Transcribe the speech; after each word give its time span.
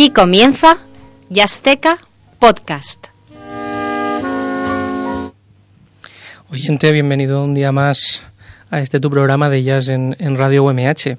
Aquí 0.00 0.08
comienza 0.08 0.78
Yasteca 1.28 1.98
Podcast. 2.38 3.08
Oyente, 6.48 6.90
bienvenido 6.90 7.44
un 7.44 7.52
día 7.52 7.70
más 7.70 8.22
a 8.70 8.80
este 8.80 8.98
tu 8.98 9.10
programa 9.10 9.50
de 9.50 9.62
jazz 9.62 9.90
en, 9.90 10.38
Radio 10.38 10.64
UMH. 10.64 11.18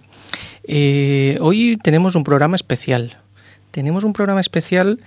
Eh, 0.63 1.38
hoy 1.41 1.77
tenemos 1.77 2.16
un 2.16 2.23
programa 2.23 2.55
especial. 2.55 3.20
Tenemos 3.70 4.03
un 4.03 4.13
programa 4.13 4.39
especial 4.39 5.00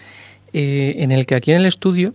eh, 0.53 0.95
en 0.99 1.11
el 1.11 1.27
que 1.27 1.35
aquí 1.35 1.51
en 1.51 1.57
el 1.57 1.67
estudio 1.67 2.15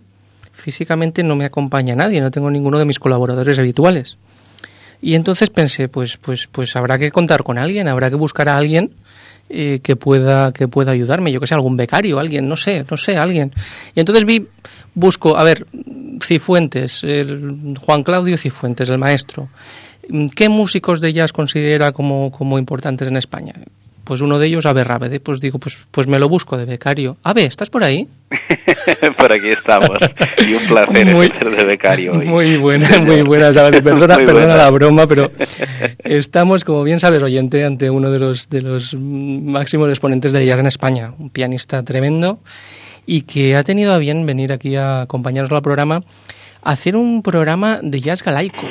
físicamente 0.54 1.22
no 1.22 1.36
me 1.36 1.44
acompaña 1.44 1.94
nadie, 1.94 2.22
no 2.22 2.30
tengo 2.30 2.50
ninguno 2.50 2.78
de 2.78 2.86
mis 2.86 2.98
colaboradores 2.98 3.58
habituales. 3.58 4.16
Y 5.02 5.14
entonces 5.14 5.50
pensé, 5.50 5.88
pues, 5.88 6.16
pues, 6.16 6.46
pues 6.46 6.74
habrá 6.74 6.96
que 6.96 7.10
contar 7.10 7.42
con 7.42 7.58
alguien, 7.58 7.86
habrá 7.86 8.08
que 8.08 8.16
buscar 8.16 8.48
a 8.48 8.56
alguien 8.56 8.94
eh, 9.52 9.80
que 9.82 9.96
pueda 9.96 10.52
que 10.52 10.68
pueda 10.68 10.92
ayudarme, 10.92 11.32
yo 11.32 11.40
que 11.40 11.46
sé, 11.46 11.54
algún 11.54 11.76
becario, 11.76 12.20
alguien, 12.20 12.48
no 12.48 12.54
sé, 12.56 12.84
no 12.88 12.96
sé, 12.96 13.16
alguien. 13.16 13.52
Y 13.94 14.00
entonces 14.00 14.24
vi, 14.24 14.46
busco, 14.94 15.36
a 15.36 15.42
ver, 15.42 15.66
Cifuentes, 16.22 17.02
el 17.02 17.76
Juan 17.80 18.04
Claudio 18.04 18.38
Cifuentes, 18.38 18.88
el 18.90 18.98
maestro. 18.98 19.48
¿Qué 20.36 20.48
músicos 20.48 21.00
de 21.00 21.12
jazz 21.12 21.32
considera 21.32 21.92
como, 21.92 22.30
como 22.30 22.58
importantes 22.58 23.08
en 23.08 23.16
España? 23.16 23.54
Pues 24.10 24.22
uno 24.22 24.40
de 24.40 24.48
ellos, 24.48 24.66
Abe 24.66 24.82
Rábede. 24.82 25.20
Pues 25.20 25.40
digo, 25.40 25.60
pues, 25.60 25.86
pues 25.88 26.08
me 26.08 26.18
lo 26.18 26.28
busco 26.28 26.58
de 26.58 26.64
becario. 26.64 27.16
Abe, 27.22 27.44
¿estás 27.44 27.70
por 27.70 27.84
ahí? 27.84 28.08
por 29.16 29.32
aquí 29.32 29.50
estamos. 29.50 29.96
Y 30.38 30.54
un 30.54 30.66
placer 30.66 31.14
muy, 31.14 31.28
ser 31.28 31.48
de 31.48 31.62
becario 31.62 32.14
hoy. 32.14 32.26
Muy 32.26 32.56
buena, 32.56 32.88
muy 33.02 33.22
buena. 33.22 33.52
Perdona, 33.52 34.16
perdona 34.16 34.56
la 34.56 34.68
broma, 34.70 35.06
pero 35.06 35.30
estamos, 36.02 36.64
como 36.64 36.82
bien 36.82 36.98
sabes, 36.98 37.22
oyente, 37.22 37.64
ante 37.64 37.88
uno 37.88 38.10
de 38.10 38.18
los, 38.18 38.48
de 38.48 38.62
los 38.62 38.96
máximos 38.96 39.88
exponentes 39.88 40.32
de 40.32 40.44
jazz 40.44 40.58
en 40.58 40.66
España. 40.66 41.14
Un 41.16 41.30
pianista 41.30 41.84
tremendo 41.84 42.40
y 43.06 43.22
que 43.22 43.54
ha 43.54 43.62
tenido 43.62 43.92
a 43.92 43.98
bien 43.98 44.26
venir 44.26 44.52
aquí 44.52 44.74
a 44.74 45.02
acompañarnos 45.02 45.52
al 45.52 45.62
programa 45.62 46.02
a 46.64 46.72
hacer 46.72 46.96
un 46.96 47.22
programa 47.22 47.78
de 47.80 48.00
jazz 48.00 48.24
galaico. 48.24 48.66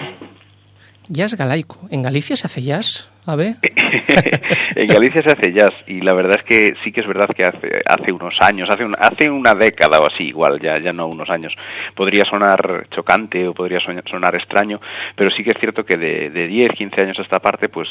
Jazz 1.07 1.35
galaico. 1.35 1.77
¿En 1.89 2.03
Galicia 2.03 2.35
se 2.35 2.45
hace 2.45 2.61
jazz? 2.61 3.09
A 3.29 3.35
ver. 3.35 3.57
en 4.75 4.87
Galicia 4.87 5.21
se 5.21 5.29
hace 5.29 5.53
jazz 5.53 5.73
y 5.85 6.01
la 6.01 6.13
verdad 6.13 6.37
es 6.37 6.43
que 6.43 6.73
sí 6.83 6.91
que 6.91 7.01
es 7.01 7.07
verdad 7.07 7.29
que 7.29 7.45
hace, 7.45 7.79
hace 7.85 8.11
unos 8.11 8.41
años, 8.41 8.67
hace, 8.71 8.87
hace 8.97 9.29
una 9.29 9.53
década 9.53 9.99
o 9.99 10.07
así, 10.07 10.29
igual, 10.29 10.59
ya, 10.59 10.79
ya 10.79 10.93
no 10.93 11.05
unos 11.05 11.29
años, 11.29 11.55
podría 11.93 12.25
sonar 12.25 12.85
chocante 12.89 13.47
o 13.47 13.53
podría 13.53 13.79
sonar 13.79 14.33
extraño, 14.33 14.81
pero 15.15 15.29
sí 15.29 15.43
que 15.43 15.51
es 15.51 15.59
cierto 15.59 15.85
que 15.85 15.97
de, 15.97 16.31
de 16.31 16.47
10, 16.47 16.71
15 16.71 17.01
años 17.01 17.19
a 17.19 17.21
esta 17.21 17.39
parte, 17.39 17.69
pues, 17.69 17.87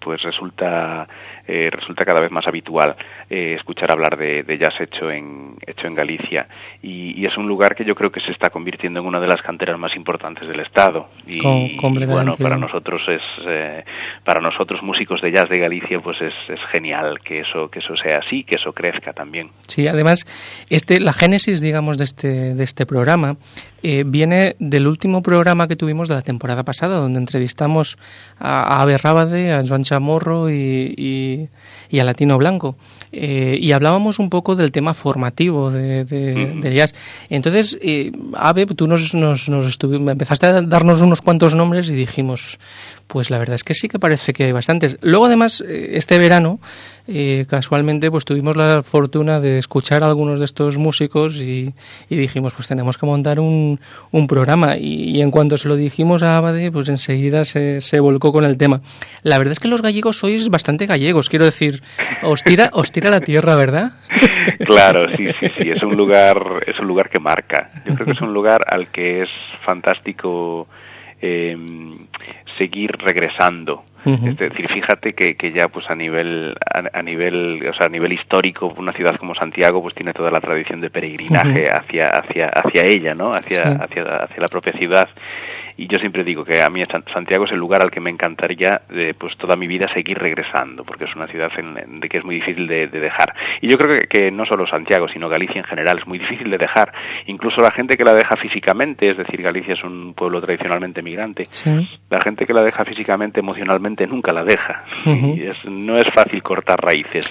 pues 0.00 0.22
resulta 0.22 1.06
eh, 1.52 1.68
resulta 1.68 2.04
cada 2.04 2.20
vez 2.20 2.30
más 2.30 2.46
habitual 2.46 2.94
eh, 3.28 3.54
escuchar 3.58 3.90
hablar 3.90 4.16
de, 4.16 4.56
jazz 4.56 4.80
hecho 4.80 5.10
en, 5.10 5.56
hecho 5.66 5.88
en 5.88 5.96
Galicia. 5.96 6.46
Y, 6.80 7.26
es 7.26 7.36
un 7.36 7.48
lugar 7.48 7.74
que 7.74 7.84
yo 7.84 7.96
creo 7.96 8.12
que 8.12 8.20
se 8.20 8.30
está 8.30 8.50
convirtiendo 8.50 9.00
en 9.00 9.06
una 9.06 9.18
de 9.18 9.26
las 9.26 9.42
canteras 9.42 9.76
más 9.76 9.96
importantes 9.96 10.46
del 10.46 10.60
Estado. 10.60 11.08
Y, 11.26 11.40
bueno, 11.40 12.34
para 12.40 12.56
nosotros 12.56 13.02
es 13.08 13.22
eh, 13.46 13.84
para 14.22 14.40
nosotros 14.40 14.69
músicos 14.82 15.20
de 15.20 15.32
jazz 15.32 15.48
de 15.48 15.58
Galicia 15.58 16.00
pues 16.00 16.20
es, 16.20 16.34
es, 16.48 16.60
genial 16.70 17.20
que 17.20 17.40
eso 17.40 17.70
que 17.70 17.80
eso 17.80 17.96
sea 17.96 18.18
así, 18.18 18.44
que 18.44 18.56
eso 18.56 18.72
crezca 18.72 19.12
también. 19.12 19.50
Sí, 19.66 19.86
además 19.88 20.26
este 20.68 21.00
la 21.00 21.12
génesis 21.12 21.60
digamos 21.60 21.98
de 21.98 22.04
este 22.04 22.54
de 22.54 22.64
este 22.64 22.86
programa 22.86 23.36
viene 23.82 24.56
del 24.58 24.86
último 24.86 25.22
programa 25.22 25.68
que 25.68 25.76
tuvimos 25.76 26.08
de 26.08 26.14
la 26.14 26.22
temporada 26.22 26.64
pasada, 26.64 26.98
donde 26.98 27.18
entrevistamos 27.18 27.98
a, 28.38 28.82
a 28.82 28.96
Rábade, 28.98 29.52
a 29.52 29.64
Joan 29.66 29.84
Chamorro 29.84 30.50
y, 30.50 31.48
y, 31.90 31.98
a 31.98 32.04
Latino 32.04 32.38
Blanco. 32.38 32.76
Eh, 33.12 33.58
y 33.60 33.72
hablábamos 33.72 34.18
un 34.18 34.30
poco 34.30 34.54
del 34.54 34.70
tema 34.70 34.94
formativo 34.94 35.70
de, 35.70 36.04
de, 36.04 36.74
jazz. 36.74 36.94
Entonces, 37.28 37.78
eh, 37.82 38.12
Ave, 38.34 38.66
tú 38.66 38.86
nos, 38.86 39.14
nos, 39.14 39.48
nos 39.48 39.78
empezaste 39.82 40.46
a 40.46 40.62
darnos 40.62 41.00
unos 41.00 41.20
cuantos 41.22 41.54
nombres 41.54 41.88
y 41.90 41.94
dijimos, 41.94 42.58
pues 43.06 43.30
la 43.30 43.38
verdad 43.38 43.56
es 43.56 43.64
que 43.64 43.74
sí 43.74 43.88
que 43.88 43.98
parece 43.98 44.32
que 44.32 44.44
hay 44.44 44.52
bastantes. 44.52 44.96
Luego, 45.00 45.26
además, 45.26 45.62
eh, 45.66 45.90
este 45.94 46.18
verano, 46.18 46.60
eh, 47.12 47.44
casualmente, 47.48 48.10
pues 48.10 48.24
tuvimos 48.24 48.54
la 48.56 48.82
fortuna 48.82 49.40
de 49.40 49.58
escuchar 49.58 50.04
a 50.04 50.06
algunos 50.06 50.38
de 50.38 50.44
estos 50.44 50.78
músicos 50.78 51.36
y, 51.36 51.74
dijimos, 52.08 52.54
pues 52.54 52.68
tenemos 52.68 52.96
que 52.98 53.06
montar 53.06 53.40
un, 53.40 53.78
programa. 54.28 54.76
Y, 54.76 55.20
en 55.20 55.30
cuanto 55.30 55.56
se 55.56 55.68
lo 55.68 55.74
dijimos 55.76 56.22
a 56.22 56.36
Abade, 56.36 56.70
pues 56.70 56.88
enseguida 56.88 57.44
se, 57.44 57.80
se, 57.80 57.98
volcó 57.98 58.32
con 58.32 58.44
el 58.44 58.56
tema. 58.58 58.80
La 59.22 59.38
verdad 59.38 59.52
es 59.52 59.60
que 59.60 59.68
los 59.68 59.82
gallegos 59.82 60.18
sois 60.18 60.48
bastante 60.50 60.86
gallegos, 60.86 61.28
quiero 61.28 61.44
decir, 61.44 61.82
os 62.22 62.44
tira, 62.44 62.70
os 62.72 62.92
tira 62.92 63.10
la 63.10 63.20
tierra, 63.20 63.56
¿verdad? 63.56 63.92
Claro, 64.64 65.08
sí, 65.16 65.28
sí, 65.40 65.50
sí, 65.58 65.70
es 65.70 65.82
un 65.82 65.96
lugar, 65.96 66.38
es 66.66 66.78
un 66.78 66.86
lugar 66.86 67.08
que 67.08 67.18
marca. 67.18 67.70
Yo 67.86 67.94
creo 67.94 68.06
que 68.06 68.12
es 68.12 68.20
un 68.20 68.32
lugar 68.32 68.64
al 68.68 68.88
que 68.88 69.22
es 69.22 69.30
fantástico 69.64 70.68
eh, 71.20 71.56
seguir 72.58 72.92
regresando. 72.98 73.84
Es 74.04 74.36
decir, 74.36 74.68
fíjate 74.68 75.14
que, 75.14 75.36
que 75.36 75.52
ya 75.52 75.68
pues 75.68 75.90
a 75.90 75.94
nivel 75.94 76.56
a, 76.92 77.02
nivel 77.02 77.66
o 77.68 77.74
sea, 77.74 77.86
a 77.86 77.88
nivel 77.88 78.12
histórico 78.12 78.72
una 78.76 78.92
ciudad 78.92 79.16
como 79.16 79.34
Santiago 79.34 79.82
pues 79.82 79.94
tiene 79.94 80.12
toda 80.14 80.30
la 80.30 80.40
tradición 80.40 80.80
de 80.80 80.90
peregrinaje 80.90 81.70
hacia 81.70 82.08
hacia 82.08 82.48
hacia 82.48 82.84
ella, 82.84 83.14
¿no? 83.14 83.32
Hacia 83.32 83.72
hacia 83.72 84.04
hacia 84.24 84.40
la 84.40 84.48
propia 84.48 84.72
ciudad 84.72 85.08
y 85.80 85.86
yo 85.86 85.98
siempre 85.98 86.24
digo 86.24 86.44
que 86.44 86.60
a 86.60 86.68
mí 86.68 86.84
Santiago 87.10 87.46
es 87.46 87.52
el 87.52 87.58
lugar 87.58 87.80
al 87.80 87.90
que 87.90 88.00
me 88.00 88.10
encantaría 88.10 88.82
de, 88.90 89.14
pues 89.14 89.34
toda 89.38 89.56
mi 89.56 89.66
vida 89.66 89.88
seguir 89.88 90.18
regresando, 90.18 90.84
porque 90.84 91.04
es 91.04 91.16
una 91.16 91.26
ciudad 91.26 91.50
en, 91.56 92.00
de 92.00 92.08
que 92.10 92.18
es 92.18 92.24
muy 92.24 92.34
difícil 92.34 92.66
de, 92.66 92.86
dejar. 92.86 93.34
Y 93.62 93.68
yo 93.68 93.78
creo 93.78 94.02
que, 94.06 94.30
no 94.30 94.44
solo 94.44 94.66
Santiago, 94.66 95.08
sino 95.08 95.30
Galicia 95.30 95.58
en 95.58 95.64
general 95.64 95.98
es 95.98 96.06
muy 96.06 96.18
difícil 96.18 96.50
de 96.50 96.58
dejar. 96.58 96.92
Incluso 97.28 97.62
la 97.62 97.70
gente 97.70 97.96
que 97.96 98.04
la 98.04 98.12
deja 98.12 98.36
físicamente, 98.36 99.08
es 99.08 99.16
decir, 99.16 99.40
Galicia 99.40 99.72
es 99.72 99.82
un 99.82 100.12
pueblo 100.12 100.42
tradicionalmente 100.42 101.02
migrante, 101.02 101.44
la 102.10 102.20
gente 102.20 102.44
que 102.44 102.52
la 102.52 102.62
deja 102.62 102.84
físicamente, 102.84 103.40
emocionalmente, 103.40 104.06
nunca 104.06 104.34
la 104.34 104.44
deja. 104.44 104.84
Y 105.06 105.44
no 105.64 105.96
es 105.96 106.12
fácil 106.12 106.42
cortar 106.42 106.78
raíces 106.78 107.24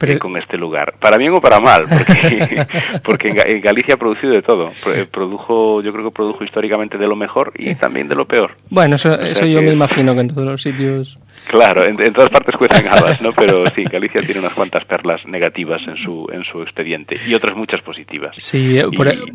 eh, 0.00 0.18
con 0.20 0.36
este 0.36 0.56
lugar, 0.56 0.94
para 1.00 1.16
bien 1.16 1.32
o 1.32 1.40
para 1.40 1.58
mal, 1.58 1.86
porque, 1.88 2.66
porque 3.02 3.28
en, 3.30 3.60
Galicia 3.60 3.94
ha 3.94 3.98
producido 3.98 4.32
de 4.32 4.42
todo. 4.42 4.70
Produjo, 5.10 5.82
yo 5.82 5.92
creo 5.92 6.04
que 6.04 6.10
produjo 6.12 6.44
históricamente 6.44 6.98
de 6.98 7.08
lo 7.08 7.16
mejor 7.16 7.52
y 7.56 7.74
también 7.74 7.95
de 8.04 8.14
lo 8.14 8.26
peor. 8.26 8.56
Bueno, 8.70 8.96
eso, 8.96 9.18
eso 9.18 9.46
yo 9.46 9.62
me 9.62 9.72
imagino 9.72 10.14
que 10.14 10.20
en 10.20 10.28
todos 10.28 10.44
los 10.44 10.62
sitios... 10.62 11.18
Claro, 11.46 11.84
en, 11.86 11.96
todas 12.12 12.30
partes 12.30 12.56
cuestan 12.56 12.88
habas, 12.88 13.22
¿no? 13.22 13.32
Pero 13.32 13.64
sí, 13.74 13.84
Galicia 13.84 14.20
tiene 14.20 14.40
unas 14.40 14.52
cuantas 14.52 14.84
perlas 14.84 15.24
negativas 15.26 15.80
en 15.86 15.96
su, 15.96 16.26
en 16.32 16.42
su 16.42 16.60
expediente 16.60 17.16
y 17.26 17.34
otras 17.34 17.56
muchas 17.56 17.82
positivas. 17.82 18.34
Sí, 18.36 18.78
eh, 18.78 18.86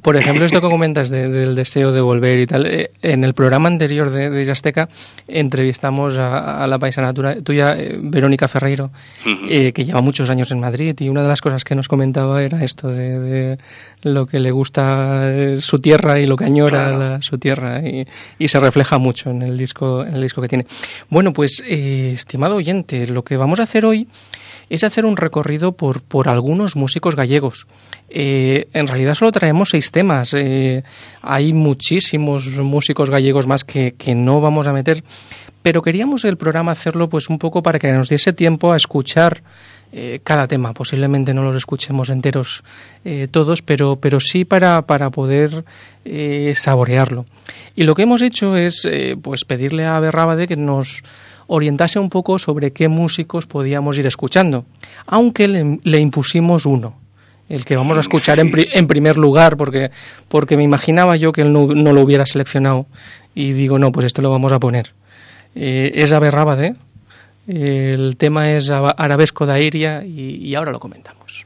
por, 0.01 0.17
ejemplo, 0.17 0.44
esto 0.44 0.61
que 0.61 0.67
comentas 0.67 1.09
del 1.09 1.55
deseo 1.55 1.94
de 1.94 2.01
volver 2.01 2.39
y 2.39 2.47
tal. 2.47 2.66
Eh, 2.66 2.91
en 3.01 3.23
el 3.23 3.33
programa 3.33 3.69
anterior 3.69 4.09
de, 4.09 4.29
de 4.29 4.88
entrevistamos 5.27 6.17
a, 6.17 6.67
la 6.67 6.79
paisana 6.79 7.13
tuya, 7.13 7.75
eh, 7.77 7.97
Verónica 8.01 8.47
Ferreiro, 8.47 8.91
que 9.23 9.85
lleva 9.85 10.01
muchos 10.01 10.29
años 10.29 10.51
en 10.51 10.59
Madrid 10.59 10.95
y 10.99 11.07
una 11.07 11.22
de 11.22 11.29
las 11.29 11.41
cosas 11.41 11.63
que 11.63 11.75
nos 11.75 11.88
comentaba 11.88 12.43
era 12.43 12.63
esto 12.63 12.89
de, 12.89 13.57
lo 14.03 14.25
que 14.25 14.39
le 14.39 14.51
gusta 14.51 15.59
su 15.59 15.79
tierra 15.79 16.19
y 16.19 16.25
lo 16.25 16.35
que 16.35 16.45
añora 16.45 17.22
su 17.22 17.38
tierra 17.38 17.79
y, 17.79 18.05
y, 18.38 18.47
se 18.47 18.59
refleja 18.59 18.97
mucho 18.97 19.29
en 19.29 19.43
el 19.43 19.57
disco, 19.57 20.03
en 20.05 20.16
el 20.16 20.22
disco 20.22 20.41
que 20.41 20.47
tiene. 20.49 20.66
Bueno, 21.09 21.31
pues 21.31 21.63
estimado 22.09 22.55
oyente, 22.55 23.08
lo 23.08 23.23
que 23.23 23.37
vamos 23.37 23.59
a 23.59 23.64
hacer 23.64 23.85
hoy 23.85 24.08
es 24.72 24.85
hacer 24.85 25.05
un 25.05 25.17
recorrido 25.17 25.73
por, 25.73 26.02
por 26.02 26.29
algunos 26.29 26.78
músicos 26.78 27.17
gallegos. 27.17 27.67
Eh, 28.09 28.70
en 28.72 28.87
realidad 28.87 29.16
solo 29.16 29.34
traemos 29.34 29.72
seis 29.72 29.91
temas. 29.91 30.34
Eh, 30.34 30.84
hay 31.22 31.52
muchísimos 31.52 32.47
músicos 32.47 33.09
gallegos 33.09 33.47
más 33.47 33.66
que, 33.66 33.93
no 34.16 34.40
vamos 34.40 34.67
a 34.67 34.73
meter, 34.73 35.03
pero 35.61 35.81
queríamos 35.81 36.23
el 36.23 36.37
programa 36.37 36.72
hacerlo 36.72 37.09
pues 37.09 37.29
un 37.29 37.37
poco 37.37 37.61
para 37.61 37.79
que 37.79 37.91
nos 37.91 38.08
diese 38.08 38.31
tiempo 38.31 38.72
a 38.72 38.78
escuchar 38.78 39.43
eh, 39.91 40.22
cada 40.23 40.47
tema. 40.47 40.73
Posiblemente 40.73 41.34
no 41.34 41.43
los 41.43 41.58
escuchemos 41.58 42.09
enteros 42.09 42.64
todos, 43.31 43.61
pero, 43.61 43.97
pero 43.97 44.22
sí 44.22 44.46
para, 44.46 44.84
para 44.84 45.09
poder 45.09 45.66
saborearlo. 46.53 47.26
Y 47.76 47.84
lo 47.84 47.93
que 47.93 48.03
hemos 48.03 48.22
hecho 48.22 48.55
es 48.55 48.87
pues 49.22 49.43
pedirle 49.43 49.85
a 49.85 49.99
Berrábade 49.99 50.47
que 50.47 50.55
nos 50.55 51.03
orientase 51.53 52.00
un 52.00 52.09
poco 52.09 52.40
sobre 52.40 52.72
qué 52.72 52.88
músicos 52.88 53.46
podíamos 53.46 53.98
ir 53.98 54.08
escuchando, 54.08 54.64
aunque 55.06 55.50
le, 55.50 56.00
impusimos 56.00 56.66
uno, 56.66 56.96
el 57.50 57.66
que 57.66 57.76
vamos 57.76 57.98
a 57.98 58.00
escuchar 58.00 58.40
en, 58.40 58.52
en, 58.56 58.88
primer 58.88 59.18
lugar, 59.18 59.58
porque, 59.58 59.92
porque 60.30 60.56
me 60.56 60.64
imaginaba 60.64 61.18
yo 61.18 61.34
que 61.34 61.42
él 61.42 61.52
no, 61.52 61.68
lo 61.68 62.02
hubiera 62.02 62.26
seleccionado, 62.26 62.86
y 63.36 63.52
digo, 63.52 63.78
no, 63.80 63.92
pues 63.92 64.06
esto 64.06 64.22
lo 64.22 64.32
vamos 64.32 64.53
a 64.53 64.59
poner. 64.59 64.94
Eh, 65.53 65.92
es 65.96 66.14
Aberrábade, 66.14 66.76
el 67.48 68.16
tema 68.16 68.52
es 68.52 68.70
Arabesco 68.70 69.46
de 69.46 69.53
Airia, 69.53 70.06
y 70.06 70.56
ahora 70.56 70.72
lo 70.72 70.80
comentamos. 70.80 71.46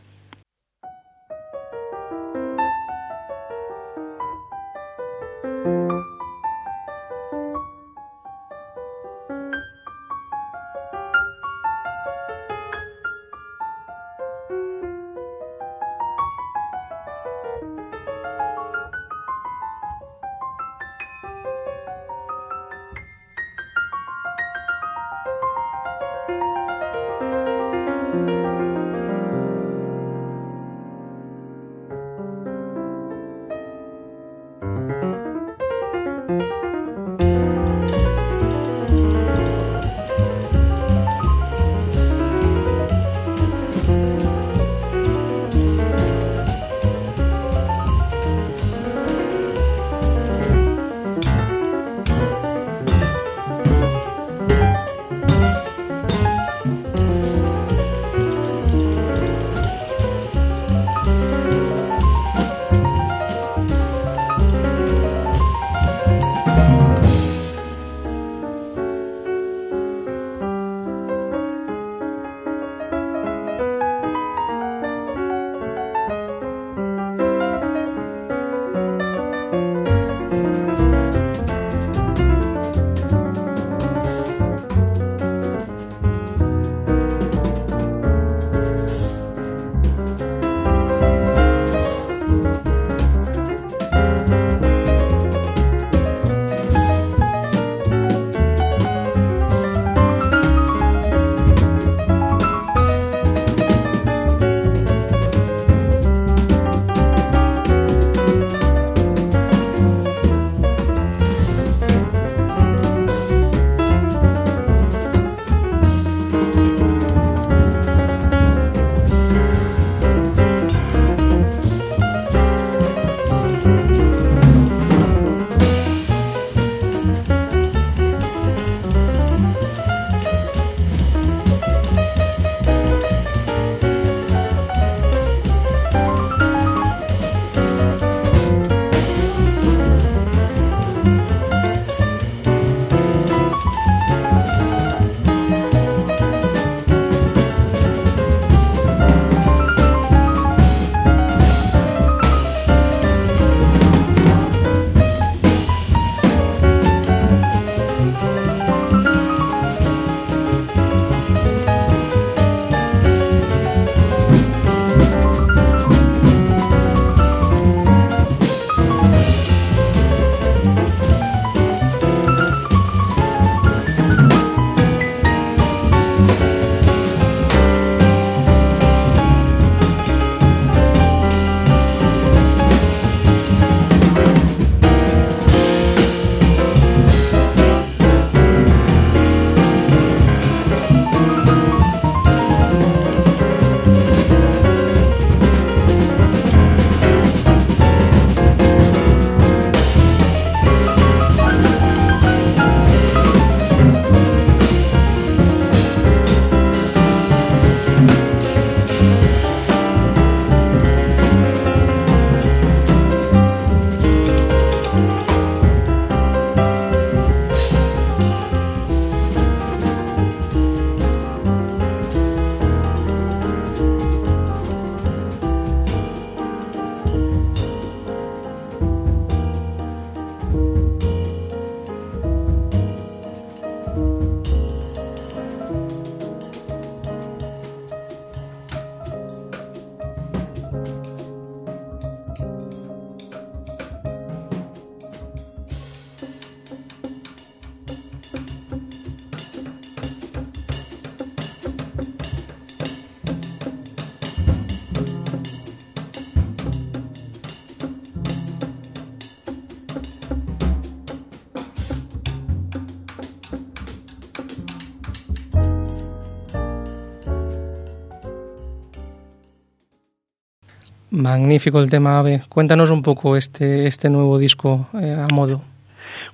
Magnífico 271.36 271.80
el 271.80 271.90
tema 271.90 272.20
AVE. 272.20 272.44
Cuéntanos 272.48 272.92
un 272.92 273.02
poco 273.02 273.36
este, 273.36 273.88
este 273.88 274.10
nuevo 274.10 274.38
disco 274.38 274.88
eh, 274.94 275.18
a 275.20 275.28
modo. 275.34 275.62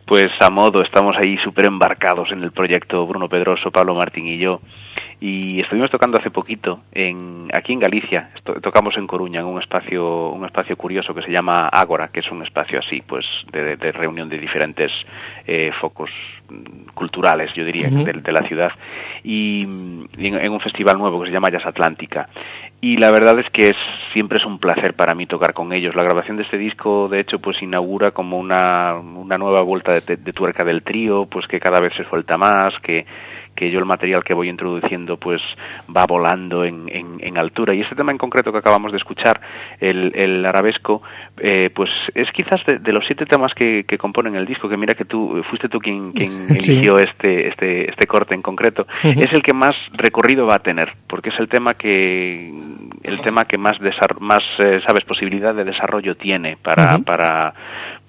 Pues 0.06 0.32
a 0.40 0.52
modo, 0.52 0.84
estamos 0.84 1.18
ahí 1.18 1.40
súper 1.40 1.66
embarcados 1.66 2.32
en 2.32 2.44
el 2.44 2.52
proyecto 2.52 3.08
Bruno 3.08 3.28
Pedroso, 3.28 3.72
Pablo 3.72 3.96
Martín 3.96 4.28
y 4.28 4.38
yo. 4.38 4.62
Y 5.20 5.60
estuvimos 5.60 5.90
tocando 5.90 6.18
hace 6.18 6.30
poquito 6.30 6.82
en, 6.92 7.48
aquí 7.54 7.74
en 7.74 7.80
Galicia, 7.80 8.32
tocamos 8.62 8.98
en 8.98 9.08
Coruña, 9.08 9.40
en 9.40 9.46
un 9.46 9.60
espacio, 9.60 10.30
un 10.30 10.46
espacio 10.46 10.76
curioso 10.76 11.14
que 11.14 11.22
se 11.22 11.32
llama 11.32 11.68
Ágora, 11.68 12.10
que 12.10 12.22
es 12.22 12.32
un 12.32 12.44
espacio 12.44 12.80
así, 12.80 13.04
pues, 13.06 13.26
de, 13.52 13.92
reunión 13.92 14.30
de 14.30 14.38
diferentes 14.38 14.92
eh, 15.46 15.72
focos 15.80 16.10
culturales, 16.94 17.54
yo 17.54 17.64
diría, 17.64 17.88
de, 17.90 18.32
la 18.32 18.44
ciudad, 18.44 18.72
y, 19.24 19.64
en, 19.64 20.52
un 20.52 20.60
festival 20.60 20.98
nuevo 20.98 21.20
que 21.22 21.28
se 21.28 21.34
llama 21.34 21.50
Jazz 21.50 21.68
Atlántica. 21.68 22.28
Y 22.84 22.98
la 22.98 23.12
verdad 23.12 23.38
es 23.38 23.48
que 23.52 23.70
es, 23.70 23.76
siempre 24.12 24.40
es 24.40 24.46
un 24.46 24.58
placer 24.58 24.96
para 24.96 25.14
mí 25.14 25.28
tocar 25.28 25.54
con 25.54 25.72
ellos. 25.72 25.94
La 25.94 26.02
grabación 26.02 26.36
de 26.38 26.44
este 26.44 26.58
disco, 26.58 27.10
de 27.10 27.20
hecho, 27.20 27.38
pues 27.38 27.62
inaugura 27.62 28.10
como 28.10 28.40
una, 28.40 28.96
una 28.96 29.38
nueva 29.38 29.62
vuelta 29.62 29.94
de, 29.94 30.18
de 30.18 30.34
tuerca 30.34 30.64
del 30.64 30.82
trío, 30.82 31.28
pues 31.28 31.48
que 31.48 31.60
cada 31.60 31.80
vez 31.80 31.94
se 31.94 32.06
suelta 32.06 32.40
más, 32.40 32.74
que 32.80 33.06
que 33.56 33.72
yo 33.72 33.80
el 33.80 33.86
material 33.86 34.24
que 34.24 34.34
voy 34.34 34.50
introduciendo 34.50 35.18
pues 35.18 35.42
va 35.96 36.06
volando 36.06 36.64
en, 36.64 36.88
en, 36.90 37.38
altura. 37.38 37.74
Y 37.74 37.82
este 37.82 37.96
tema 37.96 38.12
en 38.12 38.18
concreto 38.18 38.52
que 38.52 38.58
acabamos 38.58 38.92
de 38.92 38.98
escuchar, 38.98 39.42
el, 39.80 40.12
el 40.16 40.46
arabesco, 40.46 41.02
eh, 41.38 41.70
pues 41.74 41.90
es 42.14 42.32
quizás 42.32 42.62
de, 42.66 42.92
los 42.92 43.06
siete 43.06 43.26
temas 43.26 43.54
que, 43.54 43.86
que, 43.88 43.98
componen 43.98 44.36
el 44.36 44.46
disco, 44.46 44.70
que 44.70 44.78
mira 44.78 44.96
que 44.96 45.06
tú 45.06 45.44
fuiste 45.50 45.70
tú 45.70 45.80
quien, 45.80 46.12
quien 46.12 46.32
eligió 46.50 47.00
este, 47.00 47.48
este, 47.48 47.90
este 47.90 48.08
corte 48.08 48.36
en 48.36 48.42
concreto, 48.42 48.86
es 49.04 49.32
el 49.34 49.42
que 49.42 49.54
más 49.54 49.76
recorrido 49.94 50.46
va 50.46 50.56
a 50.56 50.60
tener, 50.60 50.94
porque 51.08 51.30
es 51.30 51.40
el 51.40 51.48
tema 51.48 51.74
que 51.74 52.54
el 53.04 53.20
tema 53.22 53.46
que 53.46 53.58
más 53.58 53.78
más 54.20 54.44
eh, 54.60 54.82
sabes 54.86 55.04
posibilidad 55.06 55.56
de 55.56 55.64
desarrollo 55.64 56.16
tiene 56.16 56.58
para, 56.58 57.00
para 57.00 57.54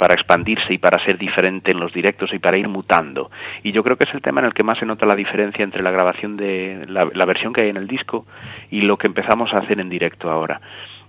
para 0.02 0.14
expandirse 0.14 0.74
y 0.74 0.78
para 0.78 0.98
ser 0.98 1.16
diferente 1.16 1.70
en 1.70 1.78
los 1.78 1.92
directos 1.92 2.34
y 2.34 2.40
para 2.40 2.56
ir 2.56 2.66
mutando. 2.66 3.30
Y 3.62 3.70
yo 3.70 3.84
creo 3.84 3.96
que 3.96 4.02
es 4.02 4.12
el 4.12 4.20
tema 4.20 4.40
en 4.40 4.46
el 4.46 4.52
que 4.52 4.64
más 4.64 4.78
se 4.78 4.84
nota 4.84 5.06
la 5.06 5.14
diferencia 5.14 5.62
entre 5.62 5.80
la 5.80 5.92
grabación 5.92 6.36
de 6.36 6.86
la, 6.88 7.08
la 7.14 7.24
versión 7.24 7.52
que 7.52 7.60
hay 7.60 7.68
en 7.68 7.76
el 7.76 7.86
disco 7.86 8.26
y 8.68 8.80
lo 8.80 8.98
que 8.98 9.06
empezamos 9.06 9.54
a 9.54 9.58
hacer 9.58 9.78
en 9.78 9.88
directo 9.88 10.28
ahora. 10.28 10.60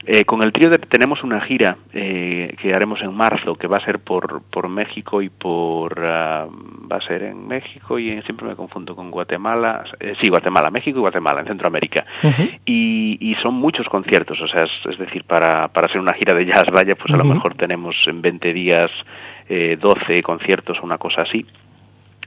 Eh, 0.06 0.26
con 0.26 0.42
el 0.44 0.52
trío 0.52 0.78
tenemos 0.80 1.24
una 1.24 1.40
gira 1.40 1.78
eh, 1.94 2.56
que 2.62 2.74
haremos 2.74 3.02
en 3.02 3.14
marzo, 3.14 3.56
que 3.56 3.68
va 3.68 3.78
a 3.78 3.86
ser 3.86 4.00
por, 4.00 4.42
por 4.44 4.68
México 4.70 5.22
y 5.22 5.30
por... 5.30 6.04
Ah, 6.04 6.48
va 6.92 6.98
a 6.98 7.02
ser 7.02 7.24
en 7.24 7.48
México 7.48 7.98
y 7.98 8.22
siempre 8.24 8.46
me 8.48 8.56
confundo 8.56 8.96
con 8.96 9.10
Guatemala. 9.10 9.86
Eh, 10.00 10.14
sí, 10.20 10.28
Guatemala, 10.30 10.70
México 10.70 11.00
y 11.00 11.02
Guatemala, 11.02 11.40
en 11.40 11.48
Centroamérica. 11.48 12.06
y, 12.66 13.18
y, 13.22 13.36
son 13.36 13.56
muchos 13.56 13.88
conciertos, 13.88 14.42
o 14.42 14.48
sea, 14.48 14.66
es, 14.66 14.98
decir, 14.98 15.24
para, 15.24 15.70
para 15.70 15.88
hacer 15.88 16.02
una 16.02 16.14
gira 16.14 16.34
de 16.34 16.46
jazz, 16.46 16.66
vaya, 16.72 16.96
pues 16.96 17.14
a 17.14 17.18
lo 17.18 17.24
mejor 17.24 17.56
tenemos 17.56 17.96
en 18.08 18.22
20 18.22 18.54
días 18.54 18.92
12 19.50 20.24
conciertos 20.24 20.80
o 20.80 20.84
una 20.84 20.98
cosa 20.98 21.22
así 21.22 21.46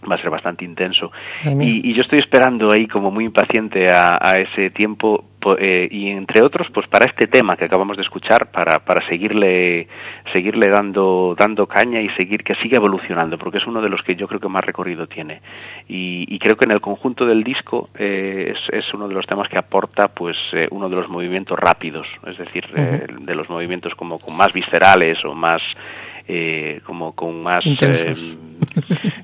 va 0.09 0.17
a 0.17 0.19
ser 0.19 0.31
bastante 0.31 0.65
intenso. 0.65 1.11
Y, 1.45 1.93
yo 1.93 2.03
estoy 2.03 2.19
esperando 2.19 2.71
ahí 2.71 2.87
como 2.87 3.11
muy 3.11 3.25
impaciente 3.25 3.91
a, 3.91 4.39
ese 4.39 4.71
tiempo 4.71 5.25
eh, 5.59 5.89
y 5.91 6.09
entre 6.11 6.43
otros 6.43 6.69
pues 6.71 6.87
para 6.87 7.07
este 7.07 7.27
tema 7.27 7.57
que 7.57 7.67
acabamos 7.67 7.97
de 7.97 8.03
escuchar 8.03 8.51
para, 8.51 8.81
para 8.81 9.07
seguirle 9.07 9.87
seguirle 10.33 10.69
dando 10.69 11.37
dando 11.39 11.67
caña 11.67 12.01
y 12.01 12.09
seguir 12.11 12.43
que 12.43 12.55
siga 12.57 12.77
evolucionando 12.77 13.39
porque 13.39 13.59
es 13.59 13.67
uno 13.67 13.81
de 13.81 13.89
los 13.89 14.03
que 14.03 14.17
yo 14.17 14.27
creo 14.27 14.41
que 14.41 14.49
más 14.49 14.65
recorrido 14.65 15.07
tiene. 15.07 15.41
Y, 15.89 16.39
creo 16.39 16.57
que 16.57 16.65
en 16.67 16.71
el 16.71 16.81
conjunto 16.81 17.27
del 17.27 17.43
disco 17.43 17.89
eh, 17.99 18.55
es, 18.71 18.95
uno 18.95 19.09
de 19.09 19.15
los 19.15 19.27
temas 19.27 19.49
que 19.49 19.59
aporta 19.59 20.09
pues 20.09 20.37
eh, 20.53 20.69
uno 20.71 20.89
de 20.89 20.97
los 20.97 21.09
movimientos 21.09 21.59
rápidos 21.59 22.07
es 22.27 22.39
decir 22.39 22.67
de 22.69 23.35
los 23.35 23.49
movimientos 23.49 23.95
como 23.97 24.19
con 24.19 24.37
más 24.37 24.53
viscerales 24.53 25.25
o 25.25 25.35
más 25.35 25.63
eh, 26.29 26.81
como 26.85 27.13
con 27.13 27.43
más 27.43 27.65
eh, 27.65 28.15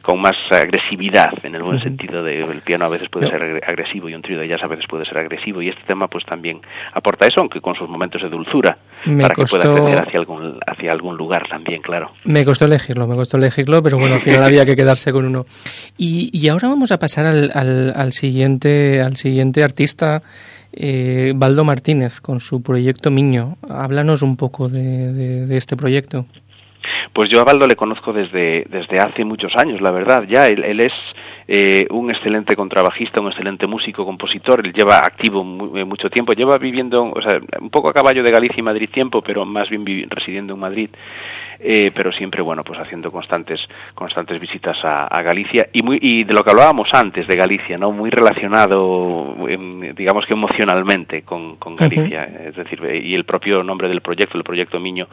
con 0.03 0.21
más 0.21 0.37
agresividad 0.51 1.33
en 1.43 1.55
el 1.55 1.63
buen 1.63 1.81
sentido 1.81 2.23
de 2.23 2.43
el 2.43 2.61
piano 2.61 2.85
a 2.85 2.89
veces 2.89 3.09
puede 3.09 3.29
ser 3.29 3.63
agresivo 3.67 4.09
y 4.09 4.15
un 4.15 4.23
trío 4.23 4.39
de 4.39 4.49
jazz 4.49 4.63
a 4.63 4.67
veces 4.67 4.87
puede 4.87 5.05
ser 5.05 5.19
agresivo 5.19 5.63
y 5.63 5.69
este 5.69 5.83
tema 5.87 6.09
pues 6.09 6.25
también 6.25 6.61
aporta 6.93 7.27
eso 7.27 7.41
aunque 7.41 7.61
con 7.61 7.75
sus 7.75 7.89
momentos 7.89 8.23
de 8.23 8.29
dulzura 8.29 8.79
para 9.05 9.35
que 9.35 9.45
pueda 9.45 9.75
crecer 9.75 9.99
hacia 9.99 10.21
algún 10.21 10.59
hacia 10.67 10.93
algún 10.93 11.17
lugar 11.17 11.49
también 11.49 11.83
claro. 11.83 12.13
Me 12.25 12.45
costó 12.45 12.67
elegirlo 12.67 13.07
me 13.07 13.17
costó 13.17 13.37
elegirlo 13.37 13.83
pero 13.83 13.99
bueno 13.99 14.15
al 14.17 14.21
final 14.21 14.43
había 14.43 14.65
que 14.65 14.77
quedarse 14.77 15.13
con 15.13 15.27
uno. 15.27 15.45
Y, 15.97 16.31
y 16.33 16.49
ahora 16.49 16.69
vamos 16.69 16.93
a 16.93 16.99
pasar 16.99 17.27
al, 17.27 17.93
al, 17.95 18.13
siguiente 18.13 19.01
al 19.01 19.17
siguiente 19.17 19.63
artista 19.63 20.23
eh, 20.73 21.33
Baldo 21.35 21.65
Martínez 21.65 22.21
con 22.21 22.41
su 22.41 22.63
proyecto 22.63 23.11
Miño. 23.11 23.57
Háblanos 23.69 24.23
un 24.23 24.37
poco 24.37 24.69
de, 24.69 25.13
de 25.47 25.57
este 25.57 25.77
proyecto. 25.77 26.27
Pues 27.13 27.29
yo 27.29 27.41
a 27.41 27.45
Baldo 27.45 27.67
le 27.67 27.77
conozco 27.77 28.13
desde, 28.13 28.67
desde 28.69 29.01
hace 29.01 29.25
muchos 29.25 29.57
años, 29.57 29.81
la 29.81 29.91
verdad. 29.91 30.25
Ya 30.25 30.49
él, 30.49 30.81
es 30.81 30.93
eh, 31.49 31.87
un 31.91 32.11
excelente 32.11 32.57
contrabajista, 32.57 33.21
un 33.21 33.29
excelente 33.29 33.67
músico, 33.67 34.05
compositor. 34.05 34.65
Él 34.65 34.73
lleva 34.73 34.99
activo 34.99 35.41
eh, 35.77 35.85
mucho 35.85 36.11
tiempo. 36.11 36.33
Lleva 36.33 36.59
viviendo, 36.59 37.05
o 37.05 37.23
sea, 37.23 37.41
un 37.61 37.71
poco 37.71 37.89
a 37.89 37.93
caballo 37.93 38.23
de 38.23 38.31
Galicia 38.31 38.61
y 38.61 38.63
Madrid 38.63 38.89
tiempo, 38.91 39.23
pero 39.23 39.45
más 39.45 39.69
bien 39.69 39.85
residiendo 40.09 40.55
en 40.55 40.61
Madrid. 40.61 40.91
Eh, 41.65 41.93
pero 41.95 42.11
siempre, 42.11 42.43
bueno, 42.43 42.65
pues 42.65 42.81
haciendo 42.81 43.13
constantes, 43.13 43.69
constantes 43.95 44.41
visitas 44.41 44.79
a, 44.83 45.23
Galicia 45.23 45.69
y, 45.73 45.83
muy, 45.83 45.99
y 46.03 46.25
de 46.25 46.35
lo 46.35 46.43
que 46.43 46.51
hablábamos 46.51 46.93
antes 46.93 47.29
de 47.29 47.37
Galicia, 47.37 47.79
¿no? 47.79 47.93
Muy 47.93 48.11
relacionado, 48.11 49.37
digamos 49.95 50.27
que 50.27 50.33
emocionalmente 50.33 51.23
con, 51.23 51.57
Galicia, 51.77 52.25
es 52.25 52.57
decir, 52.57 52.81
y 53.05 53.15
el 53.15 53.25
propio 53.25 53.63
nombre 53.63 53.89
del 53.89 54.01
proyecto, 54.01 54.37
el 54.37 54.43
proyecto 54.43 54.81
Miño, 54.81 55.07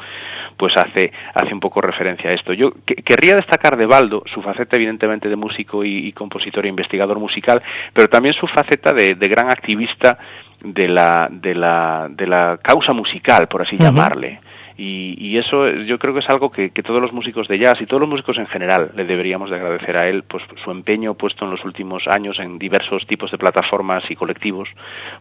pues 0.57 0.75
hace, 0.75 1.13
hace 1.35 1.53
un 1.53 1.59
poco 1.59 1.81
referencia 1.81 2.31
a 2.31 2.33
esto. 2.33 2.53
Yo 2.53 2.71
querría 2.83 3.35
destacar 3.35 3.77
de 3.77 3.85
Baldo 3.85 4.23
su 4.25 4.41
faceta 4.41 4.75
evidentemente 4.75 5.29
de 5.29 5.35
músico 5.35 5.85
y, 5.85 6.11
compositor 6.13 6.65
e 6.65 6.69
investigador 6.69 7.19
musical, 7.19 7.61
pero 7.93 8.09
también 8.09 8.33
su 8.33 8.47
faceta 8.47 8.91
de, 8.91 9.13
gran 9.13 9.51
activista 9.51 10.17
de 10.61 10.87
la, 10.87 11.29
de 11.31 11.53
la, 11.53 12.07
de 12.09 12.25
la 12.25 12.59
causa 12.61 12.93
musical, 12.93 13.47
por 13.47 13.61
así 13.61 13.77
llamarle. 13.77 14.39
Y, 14.81 15.37
eso 15.37 15.69
yo 15.69 15.99
creo 15.99 16.13
que 16.13 16.21
es 16.21 16.29
algo 16.29 16.51
que, 16.51 16.69
todos 16.69 17.01
los 17.01 17.11
músicos 17.11 17.49
de 17.49 17.59
jazz 17.59 17.81
y 17.81 17.85
todos 17.85 17.99
los 17.99 18.09
músicos 18.09 18.37
en 18.37 18.47
general 18.47 18.91
le 18.95 19.03
deberíamos 19.03 19.49
de 19.49 19.57
agradecer 19.57 19.97
a 19.97 20.07
él, 20.07 20.23
pues 20.23 20.43
su 20.63 20.71
empeño 20.71 21.15
puesto 21.15 21.43
en 21.43 21.51
los 21.51 21.65
últimos 21.65 22.07
años 22.07 22.39
en 22.39 22.57
diversos 22.57 23.05
tipos 23.05 23.29
de 23.29 23.37
plataformas 23.37 24.09
y 24.09 24.15
colectivos, 24.15 24.69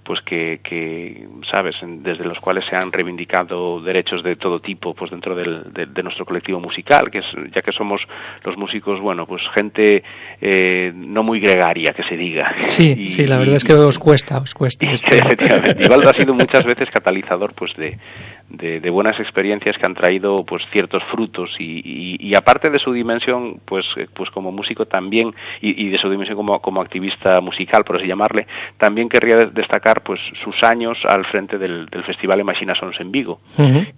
pues 0.05 0.21
que, 0.21 1.27
sabes, 1.51 1.75
desde 1.83 2.25
los 2.25 2.39
cuales 2.39 2.67
se 2.67 2.77
han 2.77 2.93
reivindicado 2.93 3.81
derechos 3.81 4.23
de 4.23 4.37
todo 4.37 4.61
tipo, 4.61 4.95
pues 4.95 5.11
dentro 5.11 5.35
de, 5.35 6.03
nuestro 6.05 6.25
colectivo 6.25 6.61
musical, 6.61 7.11
que 7.11 7.19
es, 7.19 7.27
ya 7.53 7.63
que 7.63 7.73
somos 7.73 8.07
los 8.45 8.57
músicos, 8.57 9.01
bueno, 9.01 9.27
pues 9.27 9.43
gente 9.53 10.05
eh, 10.41 10.93
no 10.95 11.25
muy 11.25 11.41
gregaria, 11.41 11.93
que 11.95 12.05
se 12.05 12.17
diga. 12.17 12.55
Sí, 12.69 13.09
sí, 13.09 13.27
la 13.27 13.39
verdad 13.39 13.57
es 13.57 13.65
que 13.65 13.75
os 13.75 13.99
cuesta, 13.99 14.39
os 14.39 14.55
cuesta. 14.55 14.87
Y, 14.89 14.95
efectivamente, 14.95 16.09
ha 16.09 16.15
sido 16.15 16.35
muchas 16.35 16.65
veces 16.65 16.91
catalizador, 16.91 17.53
pues 17.55 17.75
de 17.77 17.99
de, 18.49 18.91
buenas 18.91 19.19
experiencias 19.21 19.48
que 19.59 19.87
han 19.87 19.95
traído 19.95 20.45
pues 20.45 20.63
ciertos 20.71 21.03
frutos 21.05 21.57
y, 21.59 22.17
y, 22.21 22.35
aparte 22.35 22.71
de 22.71 22.79
su 22.79 22.93
dimensión 22.93 23.61
pues 23.65 23.87
eh, 23.97 24.07
pues 24.13 24.31
como 24.31 24.53
músico 24.53 24.87
también 24.87 25.35
y, 25.61 25.89
de 25.89 25.99
su 25.99 26.11
dimensión 26.11 26.37
como, 26.37 26.61
como 26.61 26.81
activista 26.81 27.41
musical 27.41 27.85
por 27.85 27.97
así 27.97 28.07
llamarle 28.07 28.47
también 28.77 29.09
querría 29.09 29.47
destacar 29.47 30.03
pues 30.03 30.21
sus 30.43 30.63
años 30.63 30.99
al 31.05 31.25
frente 31.25 31.59
del, 31.59 31.87
del 31.87 32.05
festival 32.05 32.41
Imagina 32.41 32.75
Sons 32.75 33.01
en 33.01 33.11
Vigo 33.11 33.41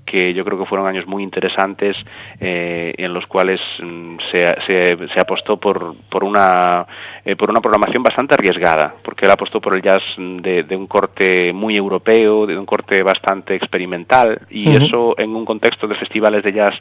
que 0.05 0.33
yo 0.35 0.45
creo 0.45 0.59
que 0.59 0.67
fueron 0.67 0.87
años 0.87 1.07
muy 1.07 1.23
interesantes 1.23 1.97
eh, 2.39 2.95
en 2.97 3.13
los 3.13 3.27
cuales 3.27 3.61
mm, 3.83 4.17
se, 4.31 4.57
se, 4.67 5.21
apostó 5.21 5.57
por, 5.59 5.95
por 6.09 6.25
una 6.25 6.87
eh, 7.25 7.37
por 7.37 7.51
una 7.51 7.61
programación 7.61 8.03
bastante 8.03 8.35
arriesgada 8.35 8.95
porque 9.03 9.27
él 9.27 9.31
apostó 9.31 9.61
por 9.61 9.75
el 9.75 9.83
jazz 9.83 10.03
de, 10.17 10.63
de 10.63 10.77
un 10.77 10.87
corte 10.87 11.53
muy 11.53 11.77
europeo 11.77 12.47
de 12.47 12.57
un 12.57 12.67
corte 12.67 13.03
bastante 13.03 13.55
experimental 13.55 14.41
y 14.49 14.71
eso 14.71 15.15
en 15.19 15.35
un 15.35 15.40
contexto 15.45 15.87
de 15.87 15.95
festivales 15.95 16.43
de 16.43 16.53
jazz 16.53 16.75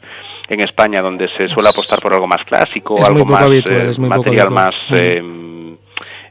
en 0.48 0.60
España 0.60 1.02
donde 1.02 1.28
se 1.28 1.48
suele 1.48 1.68
apostar 1.68 2.00
por 2.00 2.12
algo 2.12 2.26
más 2.26 2.44
clásico, 2.44 3.04
algo 3.04 3.24
más 3.24 3.44
eh, 3.50 3.92
material 3.98 4.50
más, 4.50 4.74
eh, 4.90 5.22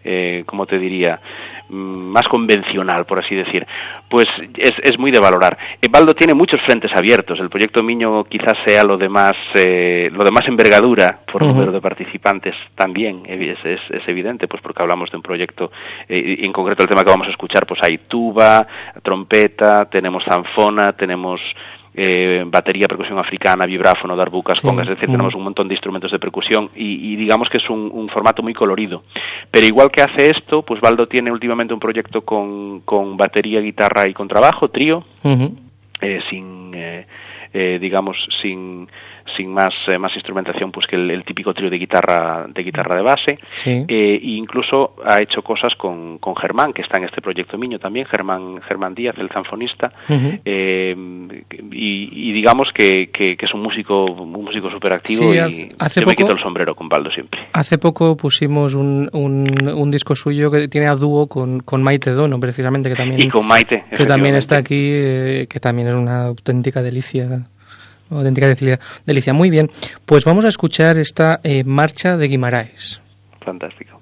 eh, 0.03 0.43
¿cómo 0.45 0.65
te 0.65 0.79
diría? 0.79 1.19
Mm, 1.69 2.09
más 2.09 2.27
convencional, 2.27 3.05
por 3.05 3.19
así 3.19 3.35
decir, 3.35 3.67
pues 4.09 4.27
es, 4.57 4.73
es 4.81 4.97
muy 4.97 5.11
de 5.11 5.19
valorar. 5.19 5.55
Baldo 5.91 6.15
tiene 6.15 6.33
muchos 6.33 6.59
frentes 6.61 6.91
abiertos. 6.93 7.39
El 7.39 7.49
proyecto 7.49 7.83
Miño 7.83 8.23
quizás 8.23 8.57
sea 8.65 8.83
lo 8.83 8.97
de 8.97 9.07
más, 9.07 9.35
eh, 9.53 10.09
lo 10.11 10.23
de 10.23 10.31
más 10.31 10.47
envergadura 10.47 11.19
por 11.31 11.43
número 11.43 11.71
de 11.71 11.79
participantes 11.79 12.55
también, 12.73 13.21
es, 13.27 13.63
es, 13.63 14.07
evidente, 14.07 14.47
pues 14.47 14.63
porque 14.63 14.81
hablamos 14.81 15.11
de 15.11 15.17
un 15.17 15.23
proyecto, 15.23 15.71
eh, 16.07 16.39
en 16.41 16.51
concreto 16.51 16.81
el 16.81 16.89
tema 16.89 17.03
que 17.03 17.11
vamos 17.11 17.27
a 17.27 17.31
escuchar, 17.31 17.67
pues 17.67 17.83
hay 17.83 17.99
tuba, 17.99 18.65
trompeta, 19.03 19.87
tenemos 19.91 20.23
zanfona, 20.23 20.93
tenemos 20.93 21.39
eh, 21.93 22.43
batería, 22.47 22.87
percusión 22.87 23.19
africana, 23.19 23.65
vibráfono, 23.65 24.15
darbucas, 24.15 24.61
congas, 24.61 24.87
decir, 24.87 25.07
tenemos 25.07 25.35
un 25.35 25.43
montón 25.43 25.67
de 25.67 25.73
instrumentos 25.73 26.11
de 26.11 26.19
percusión 26.19 26.69
y, 26.75 27.15
digamos 27.15 27.49
que 27.49 27.57
es 27.57 27.69
un, 27.69 28.09
formato 28.09 28.41
muy 28.43 28.53
colorido. 28.53 29.03
Pero 29.51 29.65
igual 29.65 29.91
que 29.91 30.01
hace 30.01 30.29
esto, 30.29 30.61
pues 30.63 30.81
Baldo 30.81 31.07
tiene 31.07 31.31
últimamente 31.31 31.73
un 31.73 31.79
proyecto 31.79 32.21
con, 32.21 32.81
con 32.81 33.17
batería, 33.17 33.61
guitarra 33.61 34.07
y 34.07 34.13
contrabajo, 34.13 34.69
trío. 34.69 35.03
sin 36.29 36.69
digamos 37.51 38.29
sin 38.41 38.87
sin 39.35 39.51
más, 39.53 39.73
eh, 39.87 39.97
más 39.97 40.13
instrumentación 40.15 40.71
pues 40.71 40.87
que 40.87 40.95
el, 40.95 41.23
típico 41.23 41.53
trío 41.53 41.69
de 41.69 41.77
guitarra 41.77 42.47
de 42.47 42.63
guitarra 42.63 42.95
de 42.95 43.01
base. 43.01 43.39
Eh, 43.65 43.85
e 43.87 44.19
incluso 44.23 44.95
ha 45.05 45.21
hecho 45.21 45.41
cosas 45.41 45.75
con, 45.75 46.17
con, 46.19 46.35
Germán 46.35 46.73
que 46.73 46.81
está 46.81 46.97
en 46.97 47.05
este 47.05 47.21
proyecto 47.21 47.57
Miño 47.57 47.79
también 47.79 48.05
Germán 48.05 48.61
Germán 48.61 48.95
Díaz 48.95 49.15
el 49.17 49.29
zanfonista. 49.29 49.91
Eh, 50.09 50.95
y, 51.71 52.31
digamos 52.31 52.71
que, 52.73 53.09
que, 53.11 53.37
es 53.39 53.53
un 53.53 53.61
músico 53.61 54.05
un 54.05 54.31
músico 54.31 54.69
súper 54.69 54.93
activo 54.93 55.33
y 55.33 55.39
hace 55.77 56.05
me 56.05 56.15
quito 56.15 56.31
el 56.31 56.39
sombrero 56.39 56.75
con 56.75 56.89
Baldo 56.89 57.11
siempre. 57.11 57.47
Hace 57.53 57.77
poco 57.77 58.15
pusimos 58.15 58.73
un, 58.73 59.09
un, 59.13 59.91
disco 59.91 60.15
suyo 60.15 60.51
que 60.51 60.67
tiene 60.67 60.87
a 60.87 60.95
dúo 60.95 61.27
con, 61.27 61.61
con 61.61 61.81
Maite 61.81 62.11
Dono 62.11 62.39
precisamente 62.39 62.89
que 62.89 62.95
también 62.95 63.21
y 63.21 63.27
con 63.29 63.47
Maite 63.47 63.85
que 63.95 64.05
también 64.05 64.35
está 64.35 64.57
aquí 64.57 64.77
que 65.47 65.59
también 65.59 65.87
es 65.87 65.95
una 65.95 66.25
auténtica 66.25 66.81
delicia 66.81 67.45
auténtica 68.09 68.47
delicia. 69.05 69.33
Muy 69.33 69.49
bien, 69.49 69.69
pues 70.05 70.25
vamos 70.25 70.45
a 70.45 70.49
escuchar 70.49 70.97
esta 70.97 71.39
eh, 71.43 71.63
marcha 71.63 72.17
de 72.17 72.27
Guimaraes. 72.27 73.01
Fantástico. 73.41 73.98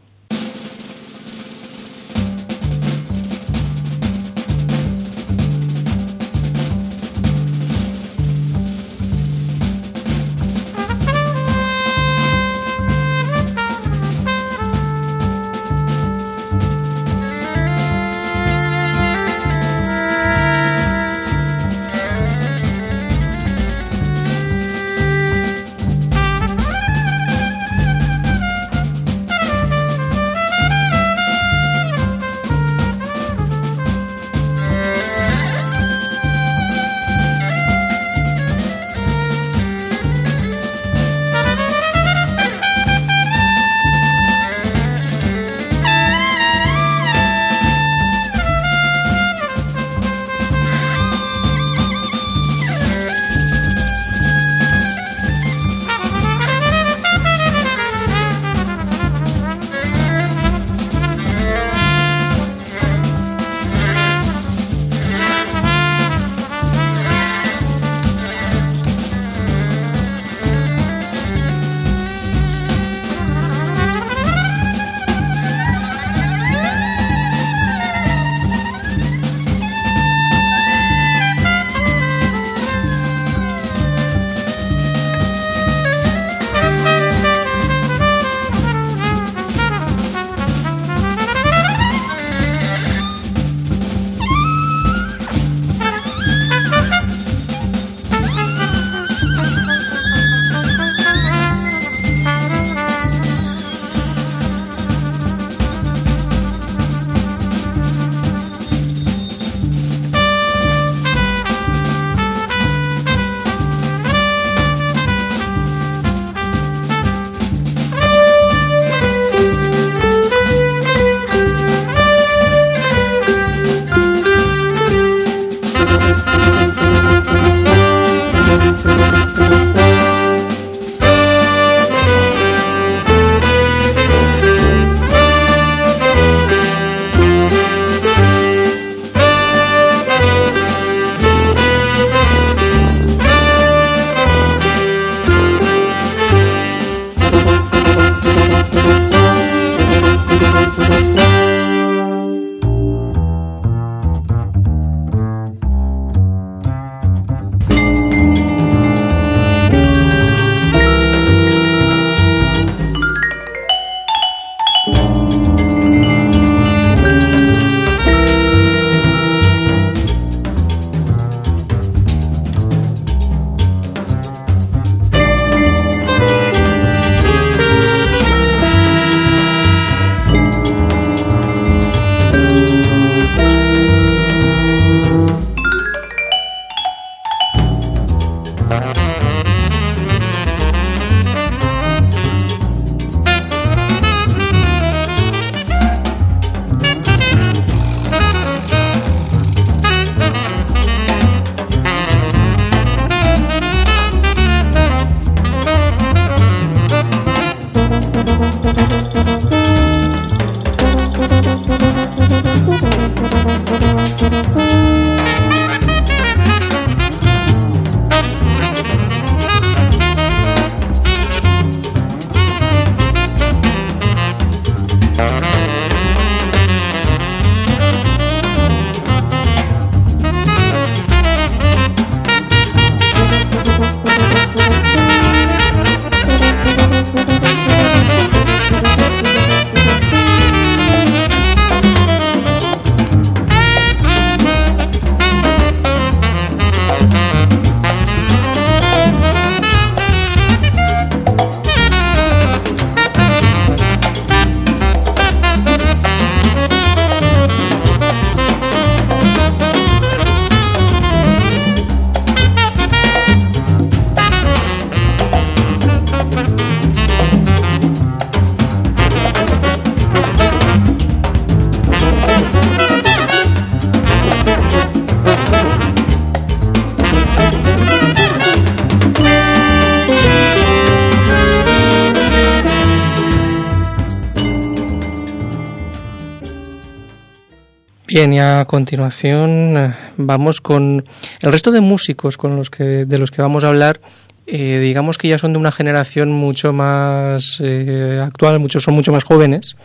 Bien, 288.17 288.33
y 288.33 288.39
a 288.39 288.65
continuación 288.65 289.77
eh, 289.77 289.93
vamos 290.17 290.59
con 290.59 291.05
el 291.39 291.51
resto 291.51 291.69
de 291.69 291.81
músicos 291.81 292.35
con 292.35 292.55
los 292.55 292.71
que, 292.71 293.05
de 293.05 293.19
los 293.19 293.29
que 293.29 293.43
vamos 293.43 293.63
a 293.63 293.67
hablar. 293.67 294.01
Eh, 294.47 294.79
digamos 294.81 295.19
que 295.19 295.27
ya 295.27 295.37
son 295.37 295.53
de 295.53 295.59
una 295.59 295.71
generación 295.71 296.31
mucho 296.31 296.73
más 296.73 297.61
eh, 297.63 298.19
actual, 298.19 298.57
muchos 298.57 298.83
son 298.83 298.95
mucho 298.95 299.11
más 299.11 299.23
jóvenes 299.23 299.77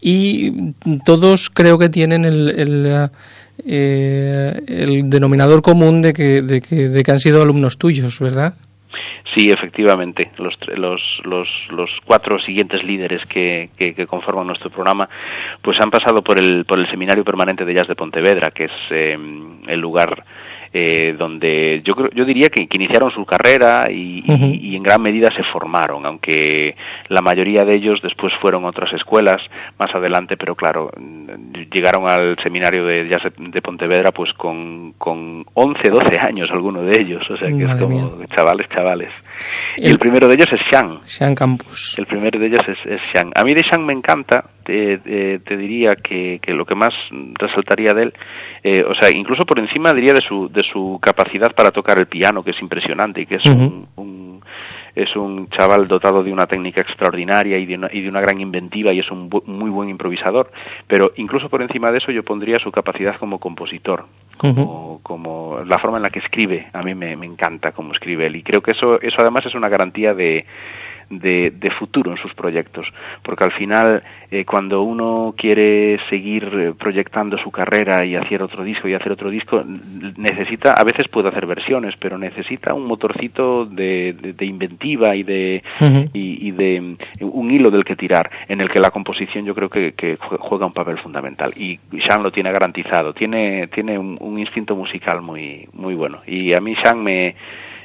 y 0.00 0.72
todos 1.04 1.50
creo 1.50 1.76
que 1.76 1.90
tienen 1.90 2.24
el, 2.24 2.48
el, 2.56 3.10
el 3.66 5.10
denominador 5.10 5.60
común 5.60 6.00
de 6.00 6.14
que, 6.14 6.40
de, 6.40 6.62
que, 6.62 6.88
de 6.88 7.02
que 7.02 7.10
han 7.10 7.18
sido 7.18 7.42
alumnos 7.42 7.76
tuyos, 7.76 8.18
¿verdad? 8.20 8.54
Sí, 9.36 9.50
efectivamente. 9.50 10.30
Los, 10.38 10.56
los, 10.78 11.22
los, 11.70 12.00
cuatro 12.06 12.38
siguientes 12.38 12.82
líderes 12.82 13.26
que, 13.26 13.68
conforman 14.08 14.46
nuestro 14.46 14.70
programa, 14.70 15.10
pues 15.60 15.78
han 15.78 15.90
pasado 15.90 16.24
por 16.24 16.38
el, 16.38 16.64
por 16.64 16.78
el 16.78 16.88
Seminario 16.88 17.22
Permanente 17.22 17.66
de 17.66 17.74
Jazz 17.74 17.86
de 17.86 17.96
Pontevedra, 17.96 18.50
que 18.50 18.64
es 18.64 18.72
eh, 18.88 19.18
el 19.66 19.78
lugar 19.78 20.24
eh, 20.78 21.14
donde 21.18 21.80
yo 21.82 21.94
yo 22.12 22.26
diría 22.26 22.50
que, 22.50 22.66
que 22.66 22.76
iniciaron 22.76 23.10
su 23.10 23.24
carrera 23.24 23.90
y, 23.90 24.22
uh 24.28 24.32
-huh. 24.32 24.60
y, 24.60 24.72
y, 24.72 24.76
en 24.76 24.82
gran 24.82 25.00
medida 25.00 25.30
se 25.30 25.42
formaron, 25.42 26.04
aunque 26.04 26.76
la 27.08 27.22
mayoría 27.22 27.64
de 27.64 27.74
ellos 27.76 28.02
después 28.02 28.34
fueron 28.34 28.66
a 28.66 28.68
otras 28.68 28.92
escuelas 28.92 29.40
más 29.78 29.94
adelante, 29.94 30.36
pero 30.36 30.54
claro, 30.54 30.90
llegaron 31.72 32.10
al 32.10 32.36
seminario 32.42 32.84
de 32.84 33.08
jazz 33.08 33.22
de 33.38 33.62
Pontevedra 33.62 34.12
pues 34.12 34.34
con, 34.34 34.92
con 34.98 35.46
11, 35.54 35.88
12 35.88 36.18
años 36.18 36.50
algunos 36.50 36.84
de 36.84 37.00
ellos, 37.00 37.24
o 37.30 37.38
sea 37.38 37.48
que 37.48 37.64
Madre 37.64 37.72
es 37.72 37.80
como 37.80 38.10
mía. 38.16 38.26
chavales, 38.34 38.68
chavales. 38.68 39.10
El, 39.78 39.84
y 39.86 39.90
el 39.92 39.98
primero 39.98 40.28
de 40.28 40.34
ellos 40.34 40.52
es 40.52 40.60
Shang. 40.70 41.00
Shang 41.06 41.34
Campus. 41.34 41.94
El 41.96 42.04
primero 42.04 42.38
de 42.38 42.48
ellos 42.48 42.68
es, 42.68 42.78
es 42.84 43.00
Shang. 43.14 43.32
A 43.34 43.44
mí 43.44 43.54
de 43.54 43.62
Shang 43.62 43.82
me 43.86 43.94
encanta, 43.94 44.44
te, 44.66 44.98
te, 44.98 45.38
te 45.38 45.56
diría 45.56 45.96
que, 45.96 46.40
que, 46.42 46.52
lo 46.52 46.64
que 46.66 46.74
más 46.74 46.92
resaltaría 47.38 47.94
de 47.94 48.02
él, 48.04 48.12
eh, 48.62 48.84
o 48.86 48.94
sea, 48.94 49.08
incluso 49.10 49.46
por 49.46 49.58
encima 49.58 49.94
diría 49.94 50.12
de 50.12 50.20
su, 50.20 50.48
de 50.50 50.62
su 50.62 50.98
capacidad 51.00 51.54
para 51.54 51.70
tocar 51.70 51.98
el 51.98 52.06
piano, 52.06 52.42
que 52.42 52.50
es 52.50 52.60
impresionante 52.60 53.20
y 53.22 53.26
que 53.26 53.36
es 53.36 53.46
uh 53.46 53.50
-huh. 53.50 53.56
un, 53.56 53.88
un, 53.96 54.40
es 54.94 55.14
un 55.14 55.46
chaval 55.48 55.86
dotado 55.88 56.22
de 56.24 56.32
una 56.32 56.46
técnica 56.46 56.80
extraordinaria 56.80 57.58
y 57.58 57.66
de 57.66 57.74
una, 57.76 57.88
y 57.92 58.00
de 58.00 58.08
una 58.08 58.20
gran 58.20 58.40
inventiva 58.40 58.92
y 58.92 58.98
es 58.98 59.10
un 59.10 59.28
bu 59.28 59.42
muy 59.46 59.70
buen 59.70 59.88
improvisador. 59.88 60.50
Pero 60.86 61.12
incluso 61.16 61.48
por 61.48 61.60
encima 61.62 61.92
de 61.92 61.98
eso 61.98 62.10
yo 62.12 62.22
pondría 62.24 62.58
su 62.58 62.70
capacidad 62.72 63.16
como 63.16 63.38
compositor, 63.38 64.06
como, 64.38 64.62
uh 64.62 64.98
-huh. 64.98 65.02
como 65.02 65.60
la 65.66 65.78
forma 65.78 65.98
en 65.98 66.02
la 66.02 66.10
que 66.10 66.20
escribe. 66.20 66.66
A 66.72 66.82
mí 66.82 66.94
me, 66.94 67.14
me 67.16 67.26
encanta 67.26 67.72
cómo 67.72 67.92
escribe 67.92 68.26
él 68.26 68.36
y 68.36 68.42
creo 68.42 68.60
que 68.62 68.72
eso, 68.72 69.00
eso 69.00 69.20
además 69.20 69.44
es 69.46 69.54
una 69.54 69.68
garantía 69.68 70.14
de 70.14 70.44
de, 71.10 71.52
de, 71.52 71.70
futuro 71.70 72.10
en 72.10 72.16
sus 72.16 72.34
proyectos, 72.34 72.92
porque 73.22 73.44
al 73.44 73.52
final 73.52 74.02
eh, 74.30 74.44
cuando 74.44 74.82
uno 74.82 75.34
quiere 75.36 75.98
seguir 76.08 76.44
eh, 76.52 76.72
proyectando 76.76 77.38
su 77.38 77.50
carrera 77.50 78.04
y 78.04 78.16
hacer 78.16 78.42
otro 78.42 78.64
disco 78.64 78.88
y 78.88 78.94
hacer 78.94 79.12
otro 79.12 79.30
disco, 79.30 79.64
necesita, 80.16 80.72
a 80.72 80.84
veces 80.84 81.08
puede 81.08 81.28
hacer 81.28 81.46
versiones, 81.46 81.96
pero 81.96 82.18
necesita 82.18 82.74
un 82.74 82.86
motorcito 82.86 83.66
de, 83.66 84.14
de, 84.20 84.32
de 84.32 84.46
inventiva 84.46 85.14
y 85.14 85.22
de, 85.22 85.62
uh 85.80 85.84
-huh. 85.84 86.10
y, 86.12 86.48
y, 86.48 86.50
de 86.50 86.96
un 87.20 87.50
hilo 87.50 87.70
del 87.70 87.84
que 87.84 87.96
tirar, 87.96 88.30
en 88.48 88.60
el 88.60 88.68
que 88.68 88.80
la 88.80 88.90
composición 88.90 89.44
yo 89.44 89.54
creo 89.54 89.68
que, 89.68 89.92
que 89.92 90.16
juega 90.20 90.66
un 90.66 90.72
papel 90.72 90.98
fundamental. 90.98 91.52
Y 91.56 91.78
Sean 92.00 92.22
lo 92.22 92.32
tiene 92.32 92.50
garantizado, 92.50 93.12
tiene, 93.12 93.68
tiene 93.68 93.98
un, 93.98 94.16
un 94.20 94.38
instinto 94.38 94.74
musical 94.74 95.22
muy, 95.22 95.68
muy 95.72 95.94
bueno. 95.94 96.18
Y 96.26 96.52
a 96.54 96.60
mí 96.60 96.74
Sean 96.76 97.02
me, 97.02 97.36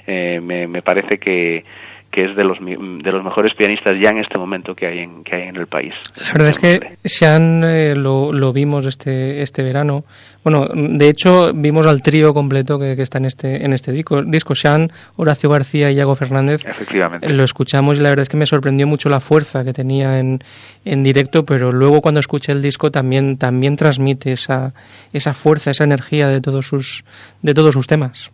eh, 0.07 0.39
me, 0.41 0.67
me 0.67 0.81
parece 0.81 1.19
que 1.19 1.63
que 2.11 2.25
es 2.25 2.35
de 2.35 2.43
los 2.43 2.59
de 2.59 3.11
los 3.11 3.23
mejores 3.23 3.53
pianistas 3.55 3.97
ya 3.99 4.09
en 4.09 4.17
este 4.17 4.37
momento 4.37 4.75
que 4.75 4.85
hay 4.85 4.99
en 4.99 5.23
que 5.23 5.35
hay 5.35 5.47
en 5.47 5.55
el 5.55 5.67
país. 5.67 5.93
La 6.17 6.33
verdad 6.33 6.49
es 6.49 6.57
que 6.59 6.97
Sean 7.05 7.63
eh, 7.63 7.95
lo, 7.95 8.33
lo 8.33 8.53
vimos 8.53 8.85
este 8.85 9.41
este 9.41 9.63
verano. 9.63 10.03
Bueno, 10.43 10.67
de 10.73 11.07
hecho 11.07 11.53
vimos 11.53 11.85
al 11.85 12.01
trío 12.01 12.33
completo 12.33 12.77
que, 12.77 12.95
que 12.95 13.01
está 13.01 13.17
en 13.17 13.25
este 13.25 13.63
en 13.65 13.73
este 13.73 13.91
disco, 13.91 14.23
disco 14.23 14.55
Sean, 14.55 14.91
Horacio 15.15 15.49
García 15.49 15.89
y 15.89 15.95
Iago 15.95 16.15
Fernández. 16.15 16.65
Efectivamente. 16.65 17.29
Lo 17.29 17.43
escuchamos 17.43 17.97
y 17.97 18.01
la 18.01 18.09
verdad 18.09 18.23
es 18.23 18.29
que 18.29 18.37
me 18.37 18.45
sorprendió 18.45 18.87
mucho 18.87 19.07
la 19.07 19.19
fuerza 19.19 19.63
que 19.63 19.73
tenía 19.73 20.19
en, 20.19 20.43
en 20.83 21.03
directo, 21.03 21.45
pero 21.45 21.71
luego 21.71 22.01
cuando 22.01 22.19
escuché 22.19 22.51
el 22.51 22.61
disco 22.61 22.91
también 22.91 23.37
también 23.37 23.77
transmite 23.77 24.33
esa 24.33 24.73
esa 25.13 25.33
fuerza, 25.33 25.71
esa 25.71 25.85
energía 25.85 26.27
de 26.27 26.41
todos 26.41 26.67
sus 26.67 27.05
de 27.41 27.53
todos 27.53 27.73
sus 27.73 27.87
temas. 27.87 28.31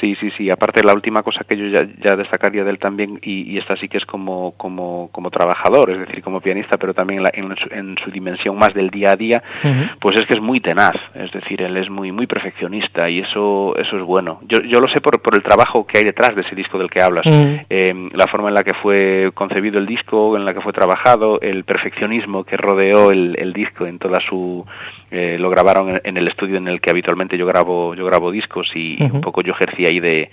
Sí, 0.00 0.16
sí, 0.20 0.30
sí. 0.36 0.50
Aparte, 0.50 0.82
la 0.82 0.94
última 0.94 1.22
cosa 1.22 1.44
que 1.44 1.56
yo 1.56 1.66
ya, 1.66 1.86
ya 2.02 2.16
destacaría 2.16 2.64
de 2.64 2.70
él 2.70 2.78
también, 2.78 3.18
y, 3.22 3.50
y, 3.52 3.58
esta 3.58 3.76
sí 3.76 3.88
que 3.88 3.98
es 3.98 4.06
como, 4.06 4.52
como, 4.56 5.08
como 5.12 5.30
trabajador, 5.30 5.90
es 5.90 5.98
decir, 5.98 6.22
como 6.22 6.40
pianista, 6.40 6.76
pero 6.76 6.94
también 6.94 7.22
la, 7.22 7.30
en, 7.32 7.56
su, 7.56 7.68
en, 7.72 7.96
su, 7.98 8.10
dimensión 8.10 8.56
más 8.56 8.74
del 8.74 8.90
día 8.90 9.12
a 9.12 9.16
día, 9.16 9.42
uh 9.64 9.66
-huh. 9.66 9.90
pues 10.00 10.16
es 10.16 10.26
que 10.26 10.34
es 10.34 10.40
muy 10.40 10.60
tenaz. 10.60 10.96
Es 11.14 11.32
decir, 11.32 11.62
él 11.62 11.76
es 11.76 11.90
muy, 11.90 12.12
muy 12.12 12.26
perfeccionista 12.26 13.08
y 13.10 13.20
eso, 13.20 13.74
eso 13.76 13.96
es 13.96 14.02
bueno. 14.02 14.40
Yo, 14.46 14.60
yo 14.62 14.80
lo 14.80 14.88
sé 14.88 15.00
por, 15.00 15.20
por 15.20 15.34
el 15.34 15.42
trabajo 15.42 15.86
que 15.86 15.98
hay 15.98 16.04
detrás 16.04 16.34
de 16.34 16.42
ese 16.42 16.54
disco 16.54 16.78
del 16.78 16.90
que 16.90 17.02
hablas. 17.02 17.26
Uh 17.26 17.30
-huh. 17.30 17.66
eh, 17.70 18.08
la 18.12 18.26
forma 18.26 18.48
en 18.48 18.54
la 18.54 18.64
que 18.64 18.74
fue 18.74 19.30
concebido 19.34 19.78
el 19.78 19.86
disco, 19.86 20.36
en 20.36 20.44
la 20.44 20.54
que 20.54 20.60
fue 20.60 20.72
trabajado, 20.72 21.40
el 21.40 21.64
perfeccionismo 21.64 22.44
que 22.44 22.56
rodeó 22.56 23.10
el, 23.10 23.36
el 23.38 23.52
disco 23.52 23.86
en 23.86 23.98
toda 23.98 24.20
su, 24.20 24.64
eh, 25.10 25.36
lo 25.38 25.50
grabaron 25.50 25.88
en, 25.90 26.00
en, 26.04 26.16
el 26.16 26.28
estudio 26.28 26.56
en 26.56 26.68
el 26.68 26.80
que 26.80 26.90
habitualmente 26.90 27.38
yo 27.38 27.46
grabo 27.46 27.94
yo 27.94 28.04
grabo 28.04 28.30
discos 28.30 28.70
y, 28.74 29.02
uh 29.02 29.06
-huh. 29.06 29.12
un 29.14 29.20
poco 29.20 29.42
yo 29.42 29.54
ejercía 29.78 29.88
ahí 29.88 30.00
de 30.00 30.30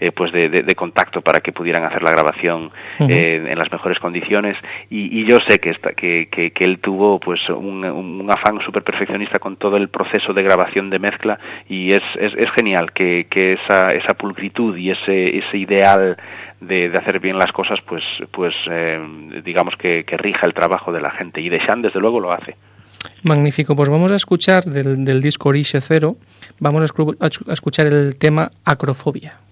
eh, 0.00 0.10
pues 0.10 0.32
de, 0.32 0.48
de, 0.48 0.64
de, 0.64 0.74
contacto 0.74 1.22
para 1.22 1.40
que 1.40 1.52
pudieran 1.52 1.84
hacer 1.84 2.02
la 2.02 2.10
grabación 2.10 2.72
uh 2.98 3.04
-huh. 3.04 3.10
eh, 3.10 3.36
en 3.48 3.58
las 3.58 3.70
mejores 3.70 4.00
condiciones. 4.00 4.56
Y, 4.90 5.20
y 5.20 5.24
yo 5.24 5.38
sé 5.48 5.60
que, 5.60 5.70
esta, 5.70 5.92
que, 5.92 6.28
que, 6.28 6.50
que, 6.50 6.64
él 6.64 6.80
tuvo 6.80 7.20
pues 7.20 7.48
un, 7.48 7.84
un 7.84 8.30
afán 8.30 8.60
súper 8.60 8.82
perfeccionista 8.82 9.38
con 9.38 9.56
todo 9.56 9.76
el 9.76 9.88
proceso 9.88 10.34
de 10.34 10.42
grabación 10.42 10.90
de 10.90 10.98
mezcla 10.98 11.38
y 11.68 11.92
es, 11.92 12.02
es, 12.18 12.34
es 12.34 12.50
genial 12.50 12.92
que, 12.92 13.28
que 13.30 13.52
esa, 13.52 13.94
esa 13.94 14.14
pulcritud 14.14 14.76
y 14.76 14.90
ese, 14.90 15.38
ese 15.38 15.58
ideal 15.58 16.16
de, 16.60 16.90
de, 16.90 16.98
hacer 16.98 17.20
bien 17.20 17.38
las 17.38 17.52
cosas 17.52 17.80
pues 17.82 18.04
pues 18.32 18.54
eh, 18.68 18.98
digamos 19.44 19.76
que, 19.76 20.04
que 20.04 20.16
rija 20.16 20.44
el 20.46 20.54
trabajo 20.54 20.92
de 20.92 21.00
la 21.00 21.12
gente. 21.12 21.40
Y 21.40 21.48
de 21.50 21.60
Shan 21.60 21.82
desde 21.82 22.00
luego 22.00 22.18
lo 22.18 22.32
hace 22.32 22.56
Magnífico, 23.22 23.76
pues 23.76 23.88
vamos 23.88 24.12
a 24.12 24.16
escuchar 24.16 24.64
del, 24.64 25.04
del 25.04 25.20
disco 25.20 25.48
Orixe 25.48 25.80
Cero, 25.80 26.16
vamos 26.58 26.90
a 27.20 27.52
escuchar 27.52 27.86
el 27.86 28.16
tema 28.16 28.50
Acrofobia. 28.64 29.43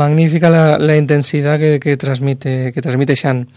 Magnífica 0.00 0.48
la, 0.48 0.96
intensidad 0.96 1.60
que, 1.60 1.96
transmite 1.98 2.72
que 2.72 2.80
transmite 2.80 3.14
Sean. 3.14 3.48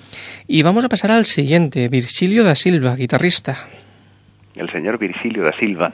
Y 0.45 0.61
vamos 0.61 0.83
a 0.83 0.89
pasar 0.89 1.11
al 1.11 1.23
siguiente, 1.23 1.87
Virgilio 1.87 2.43
da 2.43 2.53
Silva, 2.53 2.97
guitarrista. 2.97 3.55
El 4.53 4.69
señor 4.69 4.97
Virgilio 4.99 5.43
da 5.43 5.53
Silva. 5.57 5.93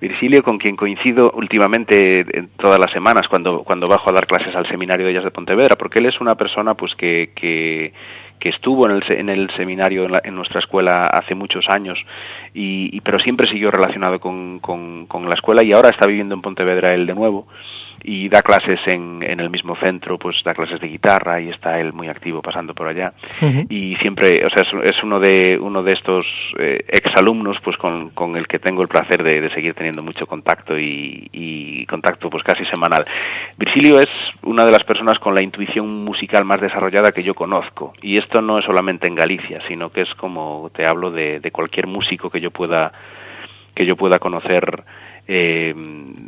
Virgilio, 0.00 0.44
con 0.44 0.58
quien 0.58 0.76
coincido 0.76 1.32
últimamente 1.32 2.24
todas 2.56 2.78
las 2.78 2.92
semanas 2.92 3.26
cuando, 3.26 3.64
cuando 3.64 3.88
bajo 3.88 4.10
a 4.10 4.12
dar 4.12 4.28
clases 4.28 4.54
al 4.54 4.68
Seminario 4.68 5.04
de 5.04 5.10
Ellas 5.10 5.24
de 5.24 5.32
Pontevedra, 5.32 5.74
porque 5.74 5.98
él 5.98 6.06
es 6.06 6.20
una 6.20 6.36
persona 6.36 6.74
pues 6.74 6.94
que, 6.94 7.32
que 8.38 8.48
estuvo 8.48 8.88
en 8.88 8.96
el, 8.96 9.02
en 9.10 9.28
el 9.28 9.50
seminario 9.50 10.08
en, 10.22 10.34
nuestra 10.34 10.60
escuela 10.60 11.06
hace 11.06 11.34
muchos 11.34 11.68
años, 11.68 12.04
y, 12.54 13.00
pero 13.00 13.18
siempre 13.18 13.48
siguió 13.48 13.70
relacionado 13.70 14.20
con, 14.20 14.60
con, 14.60 15.28
la 15.28 15.34
escuela 15.34 15.62
y 15.62 15.72
ahora 15.72 15.90
está 15.90 16.06
viviendo 16.06 16.34
en 16.34 16.42
Pontevedra 16.42 16.94
él 16.94 17.06
de 17.06 17.14
nuevo 17.14 17.48
y 18.02 18.28
da 18.28 18.42
clases 18.42 18.80
en, 18.86 19.22
en, 19.22 19.40
el 19.40 19.50
mismo 19.50 19.76
centro, 19.76 20.18
pues 20.18 20.42
da 20.44 20.54
clases 20.54 20.80
de 20.80 20.88
guitarra 20.88 21.40
y 21.40 21.48
está 21.48 21.80
él 21.80 21.92
muy 21.92 22.08
activo 22.08 22.42
pasando 22.42 22.74
por 22.74 22.86
allá. 22.88 23.12
Y 23.68 23.96
siempre, 23.96 24.44
o 24.44 24.50
sea, 24.50 24.64
es, 24.82 25.02
uno 25.02 25.20
de 25.20 25.58
uno 25.60 25.82
de 25.82 25.92
estos 25.92 26.26
eh, 26.58 26.84
exalumnos, 26.88 27.58
pues 27.60 27.76
con, 27.76 28.10
con, 28.10 28.36
el 28.36 28.46
que 28.46 28.58
tengo 28.58 28.82
el 28.82 28.88
placer 28.88 29.22
de, 29.22 29.40
de 29.40 29.50
seguir 29.50 29.74
teniendo 29.74 30.02
mucho 30.02 30.26
contacto 30.26 30.78
y, 30.78 31.28
y, 31.32 31.86
contacto 31.86 32.30
pues 32.30 32.42
casi 32.42 32.64
semanal. 32.66 33.04
Virgilio 33.56 34.00
es 34.00 34.08
una 34.42 34.64
de 34.64 34.72
las 34.72 34.84
personas 34.84 35.18
con 35.18 35.34
la 35.34 35.42
intuición 35.42 36.04
musical 36.04 36.44
más 36.44 36.60
desarrollada 36.60 37.12
que 37.12 37.22
yo 37.22 37.34
conozco. 37.34 37.92
Y 38.02 38.18
esto 38.18 38.42
no 38.42 38.58
es 38.58 38.64
solamente 38.64 39.06
en 39.06 39.14
Galicia, 39.14 39.60
sino 39.66 39.90
que 39.90 40.02
es 40.02 40.14
como 40.14 40.70
te 40.74 40.86
hablo 40.86 41.10
de, 41.10 41.40
de 41.40 41.50
cualquier 41.50 41.86
músico 41.86 42.30
que 42.30 42.40
yo 42.40 42.50
pueda 42.50 42.92
que 43.74 43.86
yo 43.86 43.94
pueda 43.94 44.18
conocer 44.18 44.84
eh, 45.30 45.74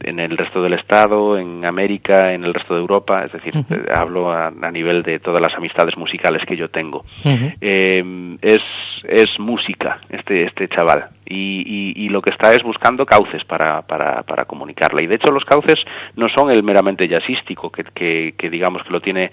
en 0.03 0.21
el 0.21 0.37
resto 0.37 0.63
del 0.63 0.75
Estado, 0.75 1.39
en 1.39 1.65
América, 1.65 2.35
en 2.35 2.45
el 2.45 2.53
resto 2.53 2.75
de 2.75 2.81
Europa, 2.81 3.25
es 3.25 3.33
decir, 3.33 3.55
eh, 3.71 3.87
hablo 3.93 4.31
a, 4.31 4.51
nivel 4.71 5.03
de 5.03 5.19
todas 5.19 5.41
las 5.41 5.55
amistades 5.55 5.97
musicales 5.97 6.45
que 6.45 6.57
yo 6.57 6.69
tengo. 6.69 7.05
Eh, 7.25 8.37
es, 8.43 8.63
es 9.05 9.41
música 9.41 10.01
este, 10.11 10.45
este 10.45 10.69
chaval 10.69 11.09
y, 11.25 11.95
y, 11.97 12.09
lo 12.09 12.21
que 12.21 12.31
está 12.31 12.53
es 12.53 12.63
buscando 12.63 13.07
cauces 13.07 13.45
para, 13.45 13.83
para, 13.83 14.23
para, 14.25 14.45
comunicarla. 14.45 15.01
Y 15.01 15.07
de 15.07 15.15
hecho 15.15 15.31
los 15.31 15.45
cauces 15.45 15.79
no 16.17 16.29
son 16.29 16.51
el 16.51 16.63
meramente 16.63 17.09
jazzístico, 17.09 17.71
que, 17.71 17.85
que, 17.85 18.35
que 18.37 18.51
digamos 18.51 18.83
que 18.83 18.91
lo 18.91 19.01
tiene, 19.01 19.31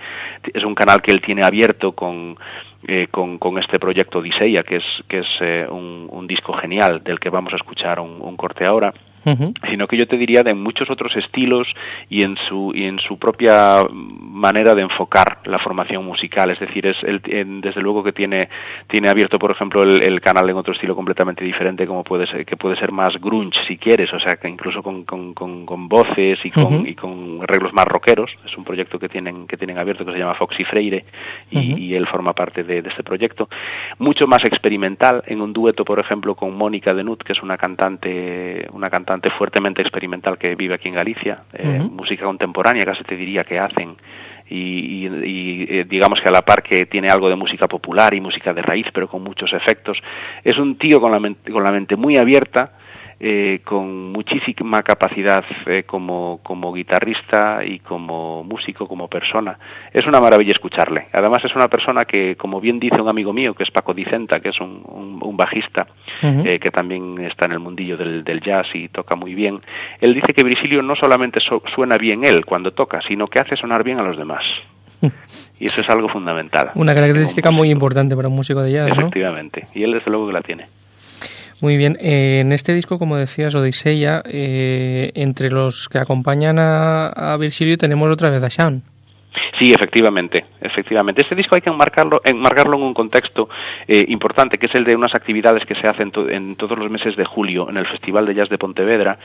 es 0.53 0.63
un 0.63 0.75
canal 0.75 1.01
que 1.01 1.12
él 1.12 1.21
tiene 1.21 1.43
abierto 1.43 1.91
con 1.91 2.38
eh, 2.88 3.08
con, 3.10 3.39
con, 3.39 3.58
este 3.58 3.80
proyecto 3.80 4.19
Odiseya, 4.19 4.63
que 4.63 4.77
es, 4.77 4.86
que 5.08 5.19
es 5.19 5.27
eh, 5.41 5.67
un, 5.69 6.08
un, 6.10 6.27
disco 6.27 6.53
genial 6.53 7.03
del 7.03 7.19
que 7.19 7.32
vamos 7.32 7.51
a 7.51 7.56
escuchar 7.58 7.99
un, 7.99 8.21
un 8.21 8.38
corte 8.38 8.65
ahora 8.65 8.93
sino 9.70 9.88
que 9.88 9.98
yo 9.98 10.08
te 10.08 10.18
diría 10.18 10.44
de 10.44 10.54
muchos 10.54 10.90
otros 10.90 11.16
estilos 11.16 11.74
y 12.10 12.24
en 12.24 12.38
su 12.38 12.72
y 12.74 12.86
en 12.86 13.00
su 13.00 13.18
propia 13.18 13.84
manera 13.92 14.76
de 14.76 14.84
enfocar 14.84 15.40
la 15.46 15.60
formación 15.60 16.06
musical. 16.06 16.50
Es 16.50 16.60
decir 16.60 16.86
es 16.86 17.04
el, 17.04 17.22
desde 17.62 17.82
luego 17.82 18.04
que 18.04 18.13
tiene 18.13 18.50
tiene 18.88 19.10
abierto 19.10 19.40
por 19.40 19.52
ejemplo 19.52 19.84
el, 19.84 20.22
canal 20.22 20.50
en 20.50 20.58
otro 20.58 20.74
estilo 20.74 20.96
completamente 20.96 21.44
diferente 21.44 21.86
como 21.86 22.04
puede 22.04 22.28
ser 22.28 22.46
que 22.46 22.58
puede 22.58 22.78
ser 22.78 22.92
más 22.92 23.20
grunge 23.20 23.60
si 23.68 23.78
quieres 23.78 24.13
o 24.13 24.20
sea 24.20 24.38
que 24.38 24.48
incluso 24.48 24.82
con, 24.82 25.04
con, 25.04 25.34
con, 25.34 25.88
voces 25.88 26.40
y 26.44 26.52
con, 26.52 26.88
y 26.88 26.96
con 26.96 27.40
arreglos 27.42 27.74
más 27.74 27.86
rockeros. 27.86 28.38
Es 28.46 28.58
un 28.58 28.63
proyecto 28.63 29.00
que 29.00 29.10
tienen 29.10 29.48
que 29.48 29.58
tienen 29.58 29.78
abierto 29.78 30.06
que 30.06 30.12
se 30.12 30.20
llama 30.20 30.36
Foxy 30.36 30.63
Freire 30.63 31.06
y, 31.52 31.76
y 31.76 31.96
él 31.96 32.08
forma 32.08 32.34
parte 32.34 32.63
de, 32.63 32.82
de, 32.82 32.90
este 32.90 33.04
proyecto. 33.04 33.50
Mucho 34.00 34.28
más 34.28 34.44
experimental 34.46 35.24
en 35.28 35.42
un 35.42 35.54
dueto 35.54 35.86
por 35.86 36.00
ejemplo 36.00 36.36
con 36.36 36.56
Mónica 36.56 36.94
Denut 36.94 37.24
que 37.24 37.34
es 37.34 37.42
una 37.42 37.58
cantante 37.58 38.68
una 38.72 38.90
cantante 38.90 39.16
fuertemente 39.30 39.82
experimental 39.82 40.38
que 40.38 40.56
vive 40.56 40.75
aquí 40.75 40.88
en 40.88 40.95
Galicia, 40.95 41.43
eh, 41.53 41.80
música 41.80 42.25
contemporánea 42.25 42.86
casi 42.86 43.03
te 43.03 43.15
diría 43.15 43.43
que 43.43 43.60
hacen 43.60 43.97
y, 44.49 45.08
eh, 45.08 45.86
digamos 45.88 46.21
que 46.21 46.30
a 46.30 46.32
la 46.32 46.41
par 46.41 46.63
que 46.63 46.86
tiene 46.86 47.10
algo 47.10 47.30
de 47.30 47.36
música 47.36 47.67
popular 47.67 48.13
y 48.13 48.21
música 48.21 48.53
de 48.53 48.62
raíz, 48.62 48.88
pero 48.93 49.08
con 49.08 49.23
muchos 49.23 49.51
efectos. 49.53 50.01
Es 50.43 50.58
un 50.58 50.77
tío 50.77 51.01
con 51.01 51.12
la, 51.12 51.36
con 51.51 51.63
la 51.63 51.71
mente 51.71 51.95
muy 51.95 52.17
abierta, 52.17 52.71
eh, 53.19 53.62
con 53.63 54.12
muchísima 54.12 54.84
capacidad 54.84 55.43
eh, 55.65 55.84
como, 55.88 56.39
como 56.43 56.71
guitarrista 56.71 57.63
y 57.65 57.80
como 57.80 58.43
músico, 58.43 58.88
como 58.88 59.08
persona. 59.08 59.58
Es 59.91 60.06
una 60.06 60.21
maravilla 60.21 60.51
escucharle. 60.51 61.08
Además 61.13 61.43
es 61.43 61.56
una 61.56 61.67
persona 61.67 62.06
que, 62.06 62.36
como 62.36 62.62
bien 62.62 62.80
dice 62.80 63.01
un 63.01 63.08
amigo 63.08 63.34
mío, 63.34 63.56
que 63.56 63.63
es 63.63 63.71
Paco 63.71 63.93
Dicenta, 63.93 64.39
que 64.39 64.49
es 64.49 64.62
un, 64.62 64.84
un, 65.21 65.38
bajista, 65.38 65.88
eh, 66.21 66.60
que 66.60 66.71
también 66.71 67.19
está 67.21 67.45
en 67.45 67.53
el 67.53 67.60
mundillo 67.60 67.97
del, 67.97 68.23
del, 68.23 68.41
jazz 68.41 68.67
y 68.73 68.88
toca 68.88 69.15
muy 69.15 69.36
bien, 69.36 69.62
él 69.99 70.13
dice 70.13 70.34
que 70.34 70.43
Virgilio 70.43 70.82
no 70.82 70.95
solamente 70.95 71.39
suena 71.39 71.97
bien 71.97 72.23
él 72.23 72.45
cuando 72.45 72.73
toca, 72.73 73.01
sino 73.01 73.27
que 73.27 73.39
hace 73.39 73.56
sonar 73.56 73.84
bien 73.84 73.99
a 73.99 74.03
los 74.03 74.17
demás. 74.17 74.43
Y 75.60 75.65
eso 75.65 75.82
es 75.82 75.89
algo 75.89 76.08
fundamental. 76.08 76.69
Una 76.75 76.93
característica 76.93 77.49
muy 77.49 77.71
importante 77.71 78.15
para 78.15 78.27
un 78.27 78.36
músico 78.36 78.62
de 78.62 78.73
jazz, 78.73 78.91
Efectivamente. 78.91 79.67
Y 79.73 79.82
él 79.82 79.91
desde 79.91 80.12
luego 80.12 80.27
que 80.27 80.34
la 80.34 80.41
tiene. 80.41 80.67
Muy 81.60 81.76
bien, 81.76 81.98
eh, 82.00 82.41
en 82.41 82.52
este 82.52 82.76
disco, 82.76 83.00
como 83.00 83.17
decías, 83.17 83.56
Odisea, 83.56 84.22
eh, 84.26 85.12
entre 85.15 85.50
los 85.50 85.89
que 85.89 85.98
acompañan 85.98 86.60
a, 86.60 87.08
a 87.08 87.36
Virgilio 87.38 87.80
tenemos 87.80 88.12
otra 88.12 88.30
vez 88.30 88.43
a 88.43 88.50
Sean. 88.50 88.84
Sí, 89.58 89.74
efectivamente, 89.74 90.46
efectivamente. 90.62 91.22
Este 91.22 91.36
disco 91.36 91.56
hay 91.56 91.62
que 91.62 91.70
enmarcarlo, 91.70 92.22
enmarcarlo 92.24 92.78
en 92.78 92.84
un 92.84 92.93
contexto 92.93 93.50
eh, 93.88 94.06
importante, 94.08 94.58
que 94.60 94.67
es 94.67 94.76
el 94.76 94.84
de 94.84 94.96
unas 94.96 95.15
actividades 95.15 95.65
que 95.65 95.76
se 95.76 95.88
hacen 95.88 96.12
en 96.30 96.56
todos 96.56 96.78
los 96.78 96.89
meses 96.91 97.15
de 97.15 97.26
julio 97.26 97.70
en 97.70 97.78
el 97.78 97.86
Festival 97.88 98.26
de 98.28 98.36
Jazz 98.36 98.50
de 98.50 98.58
Pontevedra. 98.58 99.17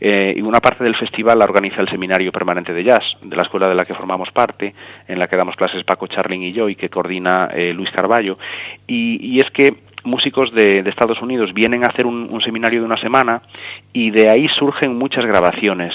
y 0.00 0.40
una 0.40 0.60
parte 0.60 0.84
del 0.84 0.94
festival 0.96 1.38
la 1.38 1.44
organiza 1.44 1.80
el 1.80 1.88
Seminario 1.88 2.32
Permanente 2.32 2.72
de 2.72 2.84
Jazz, 2.84 3.04
de 3.22 3.36
la 3.36 3.42
escuela 3.42 3.68
de 3.68 3.74
la 3.74 3.84
que 3.84 3.94
formamos 3.94 4.30
parte, 4.32 4.74
en 5.06 5.18
la 5.18 5.28
que 5.28 5.36
damos 5.36 5.56
clases 5.56 5.84
Paco 5.84 6.06
Charlin 6.06 6.42
y 6.42 6.52
yo, 6.52 6.68
y 6.68 6.76
que 6.76 6.90
coordina 6.90 7.50
Luis 7.74 7.90
Carballo. 7.90 8.38
Y 8.86 9.40
es 9.40 9.50
que 9.50 9.74
músicos 10.04 10.52
de, 10.52 10.78
Estados 10.80 11.20
Unidos 11.20 11.52
vienen 11.52 11.84
a 11.84 11.88
hacer 11.88 12.06
un, 12.06 12.40
seminario 12.40 12.80
de 12.80 12.86
una 12.86 12.96
semana 12.96 13.42
y 13.92 14.10
de 14.10 14.28
ahí 14.28 14.48
surgen 14.48 14.96
muchas 14.96 15.26
grabaciones 15.26 15.94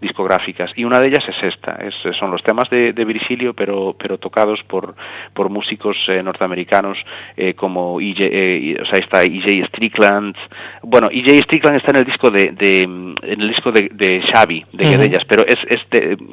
discográficas. 0.00 0.72
Y 0.76 0.84
una 0.84 1.00
de 1.00 1.08
ellas 1.08 1.24
es 1.28 1.42
esta 1.42 1.72
es, 1.76 1.94
son 2.16 2.30
los 2.30 2.42
temas 2.42 2.70
de, 2.70 2.92
de 2.92 3.04
Virgilio 3.04 3.54
pero 3.54 3.94
pero 3.98 4.18
tocados 4.18 4.62
por 4.64 4.94
por 5.34 5.50
músicos 5.50 5.96
eh, 6.08 6.22
norteamericanos 6.22 7.04
eh, 7.36 7.54
como 7.54 8.00
EJ, 8.00 8.16
eh, 8.20 8.78
o 8.82 8.86
sea 8.86 8.98
está 8.98 9.22
EJ 9.22 9.66
Strickland. 9.66 10.36
Bueno 10.82 11.08
EJ 11.10 11.42
Strickland 11.44 11.76
está 11.76 11.90
en 11.90 11.96
el 11.96 12.04
disco 12.04 12.30
de, 12.30 12.52
de 12.52 12.82
en 12.82 13.16
el 13.22 13.48
disco 13.48 13.72
de, 13.72 13.90
de 13.92 14.22
Xavi 14.22 14.64
de 14.72 14.86
uh 14.86 15.20
pero 15.28 15.46
es, 15.46 15.58
es 15.68 15.86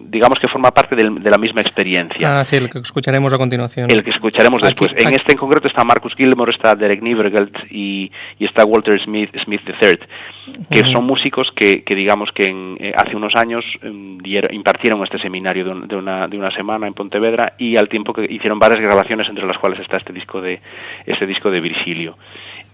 digamos 0.05 0.39
que 0.39 0.47
forma 0.47 0.71
parte 0.71 0.95
de 0.95 1.29
la 1.29 1.37
misma 1.37 1.61
experiencia. 1.61 2.39
Ah 2.39 2.43
sí 2.43 2.55
el 2.55 2.69
que 2.69 2.79
escucharemos 2.79 3.33
a 3.33 3.37
continuación. 3.37 3.91
El 3.91 4.03
que 4.03 4.11
escucharemos 4.11 4.61
después. 4.61 4.93
En 4.95 5.13
este 5.13 5.33
en 5.33 5.37
concreto 5.37 5.67
está 5.67 5.83
Marcus 5.83 6.15
Gilmore 6.15 6.51
está 6.51 6.75
Derek 6.75 7.01
Nievergelt 7.01 7.55
y, 7.69 8.11
y 8.39 8.45
está 8.45 8.65
Walter 8.65 8.99
Smith 9.01 9.35
Smith 9.43 9.61
III 9.67 9.99
que 10.69 10.85
son 10.85 11.05
músicos 11.05 11.51
que, 11.51 11.83
que 11.83 11.95
digamos 11.95 12.31
que 12.31 12.47
en, 12.47 12.77
hace 12.95 13.15
unos 13.15 13.35
años 13.35 13.56
Em, 13.81 14.17
impartieron 14.51 15.03
este 15.03 15.19
seminario 15.19 15.63
de, 15.65 15.95
una, 15.95 16.51
semana 16.51 16.87
en 16.87 16.93
Pontevedra 16.93 17.53
y 17.57 17.77
al 17.77 17.89
tiempo 17.89 18.13
que 18.13 18.25
hicieron 18.29 18.59
varias 18.59 18.79
grabaciones 18.79 19.27
entre 19.29 19.45
las 19.45 19.57
cuales 19.57 19.79
está 19.79 19.97
este 19.97 20.13
disco 20.13 20.41
de 20.41 20.61
este 21.05 21.25
disco 21.25 21.51
de 21.51 21.61
Virgilio 21.61 22.17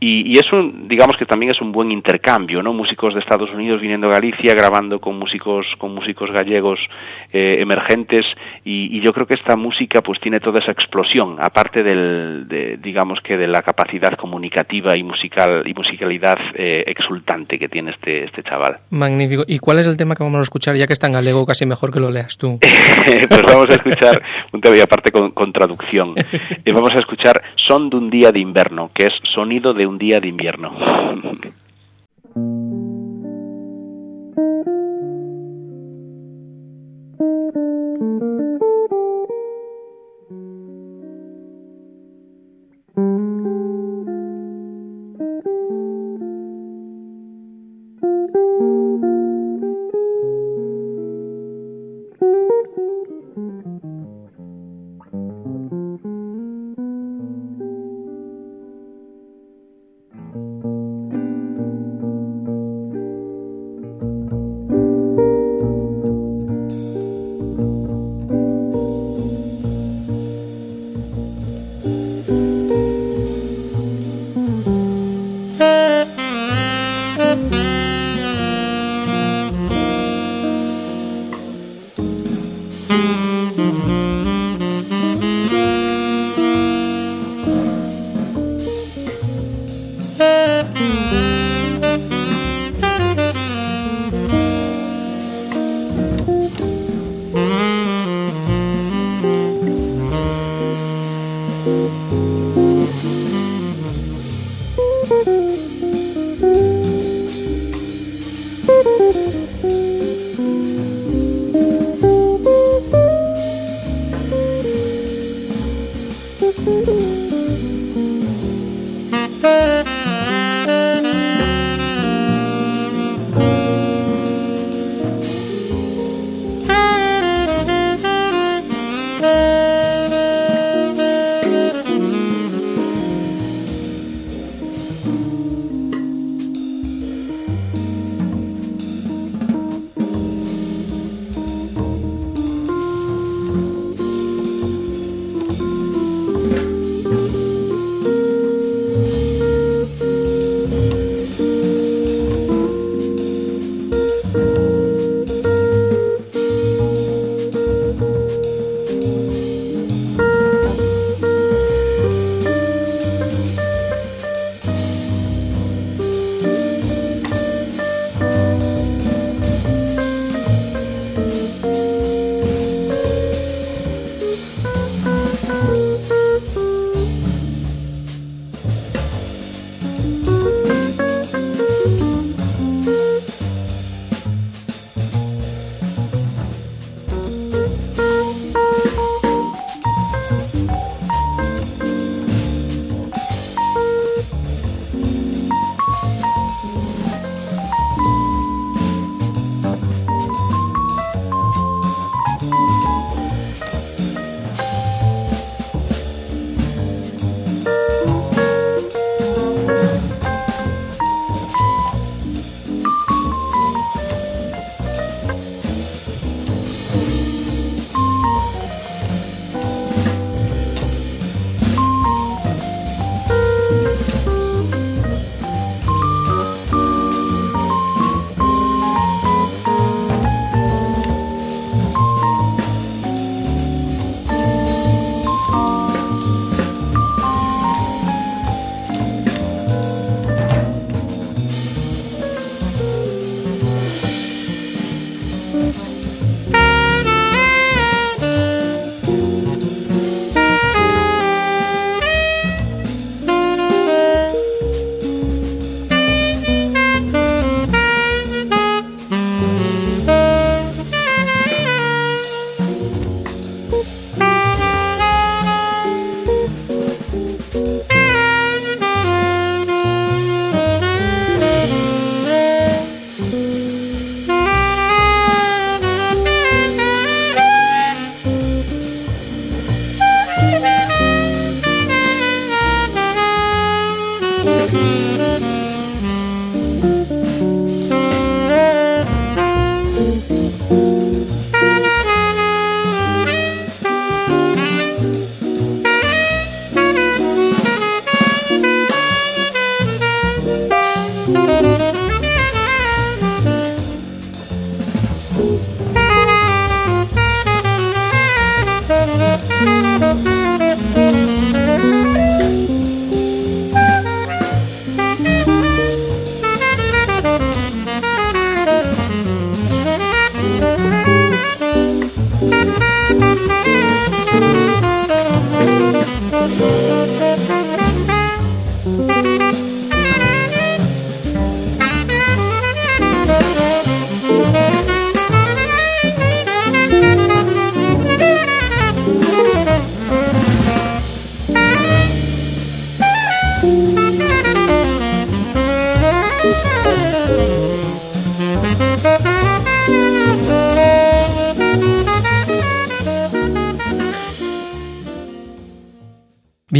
y, 0.05 0.37
eso, 0.37 0.69
digamos 0.87 1.15
que 1.15 1.25
también 1.25 1.51
es 1.51 1.61
un 1.61 1.71
buen 1.71 1.91
intercambio, 1.91 2.61
¿no? 2.61 2.73
Músicos 2.73 3.13
de 3.13 3.21
Estados 3.21 3.51
Unidos 3.51 3.79
viniendo 3.79 4.07
a 4.07 4.11
Galicia, 4.11 4.53
grabando 4.53 4.99
con 4.99 5.17
músicos, 5.17 5.65
con 5.77 5.95
músicos 5.95 6.29
gallegos 6.31 6.89
eh, 7.31 7.57
emergentes, 7.59 8.25
y, 8.65 8.99
yo 9.03 9.13
creo 9.13 9.27
que 9.27 9.33
esta 9.33 9.57
música 9.57 10.01
pues 10.01 10.19
tiene 10.19 10.39
toda 10.39 10.59
esa 10.59 10.71
explosión, 10.71 11.37
aparte 11.39 11.83
del, 11.83 12.47
de, 12.47 12.77
digamos 12.77 13.19
que 13.21 13.37
de 13.37 13.47
la 13.47 13.61
capacidad 13.61 14.13
comunicativa 14.13 14.95
y 14.95 15.03
musical 15.03 15.63
y 15.65 15.73
musicalidad 15.73 16.37
eh, 16.53 16.83
exultante 16.87 17.59
que 17.59 17.67
tiene 17.67 17.91
este, 17.91 18.25
este 18.25 18.43
chaval. 18.43 18.79
Magnífico. 18.89 19.43
¿Y 19.47 19.59
cuál 19.59 19.79
es 19.79 19.87
el 19.87 19.97
tema 19.97 20.15
que 20.15 20.23
vamos 20.23 20.39
a 20.39 20.43
escuchar, 20.43 20.75
ya 20.75 20.87
que 20.87 20.93
está 20.93 21.07
en 21.07 21.13
galego, 21.13 21.45
casi 21.45 21.65
mejor 21.65 21.91
que 21.91 21.99
lo 21.99 22.11
leas 22.11 22.37
tú? 22.37 22.59
pues 23.29 23.43
vamos 23.43 23.69
a 23.69 23.73
escuchar 23.73 24.21
un 24.51 24.61
tema 24.61 24.77
y 24.77 24.81
aparte 24.81 25.11
con, 25.11 25.31
con 25.31 25.51
traducción. 25.51 26.15
y 26.17 26.69
eh, 26.69 26.73
vamos 26.73 26.95
a 26.95 26.99
escuchar 26.99 27.41
Son 27.55 27.89
de 27.89 27.97
un 27.97 28.09
día 28.09 28.31
de 28.31 28.39
invierno, 28.39 28.91
que 28.93 29.07
es 29.07 29.13
sonido 29.23 29.73
de 29.73 29.85
un 29.85 29.92
día 29.97 30.19
de 30.19 30.27
invierno. 30.27 30.71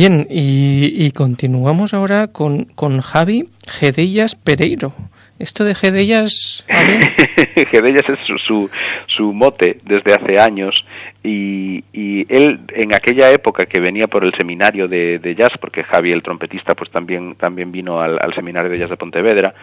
Bien, 0.06 0.28
y, 0.30 1.12
continuamos 1.12 1.93
ahora 1.93 2.28
con, 2.28 2.66
con, 2.66 2.99
Javi, 2.99 3.47
Gedellas 3.66 4.36
Pereiro. 4.36 4.93
Esto 5.39 5.64
de 5.64 5.76
Gedellas... 5.76 6.66
Gedellas 7.72 8.10
es 8.10 8.20
su, 8.45 8.70
su, 9.08 9.32
mote 9.32 9.80
desde 9.86 10.14
hace 10.14 10.41
años 10.41 10.86
y, 11.24 11.84
y, 11.93 12.26
él 12.34 12.59
en 12.74 12.93
aquella 12.93 13.32
época 13.32 13.65
que 13.65 13.80
venía 13.80 14.07
por 14.07 14.26
el 14.26 14.34
seminario 14.36 14.88
de, 14.88 15.36
jazz, 15.38 15.57
porque 15.59 15.84
Javi 15.84 16.11
el 16.11 16.21
trompetista 16.21 16.76
pues 16.76 16.91
también, 16.91 17.36
también 17.36 17.71
vino 17.71 18.01
al, 18.01 18.34
seminario 18.34 18.69
de 18.69 18.78
jazz 18.78 18.89
de 18.89 18.97
Pontevedra, 18.97 19.53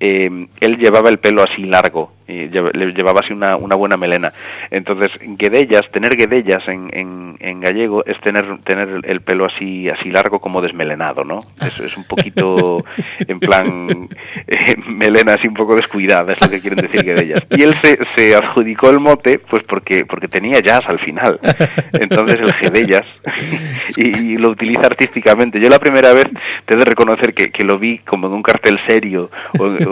eh, 0.00 0.46
él 0.60 0.78
llevaba 0.78 1.08
el 1.08 1.18
pelo 1.18 1.42
así 1.42 1.64
largo, 1.64 2.12
y 2.28 2.48
le 2.48 2.92
llevaba 2.92 3.20
así 3.20 3.32
una, 3.32 3.56
una 3.56 3.76
buena 3.76 3.96
melena. 3.96 4.32
Entonces, 4.70 5.12
guedellas, 5.20 5.82
tener 5.92 6.16
guedellas 6.16 6.66
en, 6.66 6.90
en, 6.92 7.36
en, 7.38 7.60
gallego 7.60 8.04
es 8.04 8.20
tener, 8.20 8.58
tener 8.64 9.02
el 9.04 9.20
pelo 9.20 9.44
así, 9.44 9.88
así 9.88 10.10
largo 10.10 10.40
como 10.40 10.60
desmelenado, 10.60 11.24
¿no? 11.24 11.40
Es, 11.60 11.78
es 11.78 11.96
un 11.96 12.04
poquito 12.04 12.84
en 13.20 13.38
plan 13.38 14.08
eh, 14.46 14.76
melena 14.88 15.34
así 15.34 15.46
un 15.46 15.54
poco 15.54 15.76
descuidada, 15.76 16.32
es 16.32 16.40
lo 16.40 16.50
que 16.50 16.60
quieren 16.60 16.80
decir 16.80 17.04
guedellas. 17.04 17.42
Y 17.50 17.62
él 17.62 17.74
se, 17.76 17.98
se 18.16 18.34
adjudicó 18.34 18.90
el 18.90 18.98
mote 18.98 19.38
pues 19.38 19.62
porque, 19.62 20.04
porque 20.04 20.28
tenía 20.28 20.60
jazz 20.60 20.82
al 20.86 20.95
final. 20.98 21.38
Entonces 21.92 22.40
el 22.40 22.52
guedellas 22.60 23.04
y, 23.96 24.36
lo 24.38 24.50
utiliza 24.50 24.82
artísticamente. 24.86 25.60
Yo 25.60 25.68
la 25.68 25.78
primera 25.78 26.12
vez 26.12 26.26
te 26.64 26.76
de 26.76 26.84
reconocer 26.84 27.34
que, 27.34 27.50
que 27.50 27.64
lo 27.64 27.78
vi 27.78 27.98
como 27.98 28.26
en 28.26 28.34
un 28.34 28.42
cartel 28.42 28.78
serio 28.86 29.30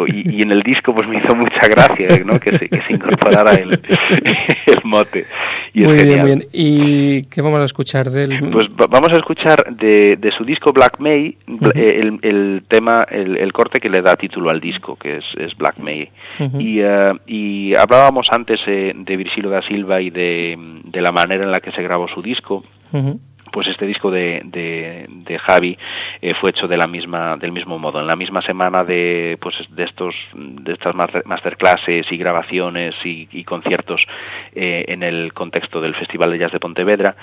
y, 0.08 0.36
y, 0.36 0.42
en 0.42 0.52
el 0.52 0.62
disco 0.62 0.94
pues 0.94 1.08
me 1.08 1.18
hizo 1.18 1.34
mucha 1.34 1.66
gracia 1.66 2.08
que, 2.08 2.58
se, 2.58 2.68
que 2.68 2.82
se 2.82 2.92
incorporara 2.92 3.54
el, 3.54 3.72
el 4.66 4.80
mote. 4.84 5.26
Y 5.72 5.84
muy 5.84 5.94
bien, 5.94 6.20
muy 6.20 6.26
bien. 6.26 6.46
¿Y 6.52 7.24
qué 7.24 7.42
vamos 7.42 7.60
a 7.60 7.64
escuchar 7.64 8.10
de 8.10 8.24
él? 8.24 8.50
Pues 8.52 8.68
vamos 8.76 9.12
a 9.12 9.16
escuchar 9.16 9.74
de, 9.74 10.16
de 10.16 10.30
su 10.30 10.44
disco 10.44 10.72
Black 10.72 10.98
May 10.98 11.36
el, 11.74 12.18
el, 12.22 12.62
tema, 12.68 13.06
el, 13.10 13.36
el, 13.36 13.52
corte 13.52 13.80
que 13.80 13.88
le 13.88 14.02
da 14.02 14.16
título 14.16 14.50
al 14.50 14.60
disco, 14.60 14.96
que 14.96 15.18
es, 15.18 15.24
es 15.36 15.56
Black 15.56 15.78
May. 15.78 16.10
y, 16.58 16.82
uh, 16.82 17.18
y, 17.26 17.74
hablábamos 17.74 18.28
antes 18.30 18.60
eh, 18.66 18.92
de 18.94 19.16
Virgilio 19.16 19.50
da 19.50 19.62
Silva 19.62 20.00
y 20.00 20.10
de, 20.10 20.58
de, 20.94 21.00
la 21.00 21.12
manera 21.12 21.44
en 21.44 21.50
la 21.50 21.60
que 21.60 21.72
se 21.72 21.82
grabó 21.82 22.08
su 22.08 22.22
disco. 22.22 22.64
Pues 23.54 23.68
este 23.68 23.86
disco 23.86 24.10
de, 24.10 24.42
de, 24.44 25.38
Javi 25.38 25.78
eh, 26.20 26.34
fue 26.34 26.50
hecho 26.50 26.66
de 26.66 26.76
la 26.76 26.88
misma 26.88 27.36
del 27.36 27.52
mismo 27.52 27.78
modo. 27.78 28.00
En 28.00 28.08
la 28.08 28.16
misma 28.16 28.42
semana 28.42 28.82
de 28.82 29.38
pues 29.40 29.54
de 29.70 29.84
estos 29.84 30.12
de 30.34 30.72
estas 30.72 30.92
masterclasses 30.92 32.10
y 32.10 32.16
grabaciones 32.16 32.96
y, 33.04 33.44
conciertos 33.44 34.08
eh, 34.56 34.86
en 34.88 35.04
el 35.04 35.32
contexto 35.32 35.80
del 35.80 35.94
Festival 35.94 36.32
de 36.32 36.38
Jazz 36.38 36.50
de 36.50 36.58
Pontevedra 36.58 37.14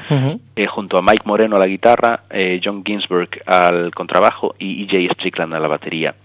eh, 0.55 0.67
junto 0.67 0.97
a 0.97 1.01
Mike 1.01 1.23
Moreno 1.25 1.57
a 1.57 1.59
la 1.59 1.67
guitarra 1.67 2.23
John 2.63 2.83
Ginsberg 2.85 3.41
al 3.45 3.93
contrabajo 3.93 4.55
y 4.57 4.83
E.J. 4.83 5.13
Strickland 5.15 5.53
a 5.53 5.59
la 5.59 5.67
batería. 5.67 6.15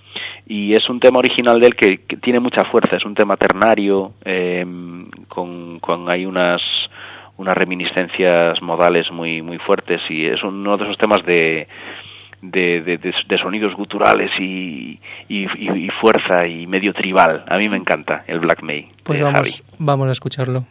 Y 0.46 0.74
es 0.74 0.88
un 0.88 1.00
tema 1.00 1.18
original 1.18 1.58
de 1.58 1.66
él 1.66 1.74
que, 1.74 1.98
tiene 1.98 2.38
mucha 2.38 2.64
fuerza 2.64 2.94
es 2.94 3.04
un 3.04 3.16
tema 3.16 3.36
ternario 3.36 4.12
con, 5.28 5.80
con 5.80 6.08
hay 6.08 6.26
unas 6.26 6.62
unas 7.36 7.56
reminiscencias 7.56 8.60
modales 8.62 9.10
muy 9.10 9.42
muy 9.42 9.58
fuertes 9.58 10.00
y 10.08 10.26
es 10.26 10.42
uno 10.42 10.76
de 10.76 10.84
esos 10.84 10.98
temas 10.98 11.24
de 11.24 11.68
de, 12.42 12.98
de, 13.26 13.38
sonidos 13.38 13.74
guturales 13.74 14.30
y, 14.38 15.00
y, 15.28 15.88
fuerza 16.00 16.46
y 16.46 16.66
medio 16.66 16.92
tribal. 16.92 17.44
A 17.48 17.58
mí 17.58 17.68
me 17.68 17.76
encanta 17.76 18.24
el 18.26 18.40
Black 18.40 18.62
May. 18.62 18.88
Pues 19.02 19.20
vamos, 19.20 19.64
vamos 19.78 20.08
a 20.08 20.12
escucharlo. 20.12 20.64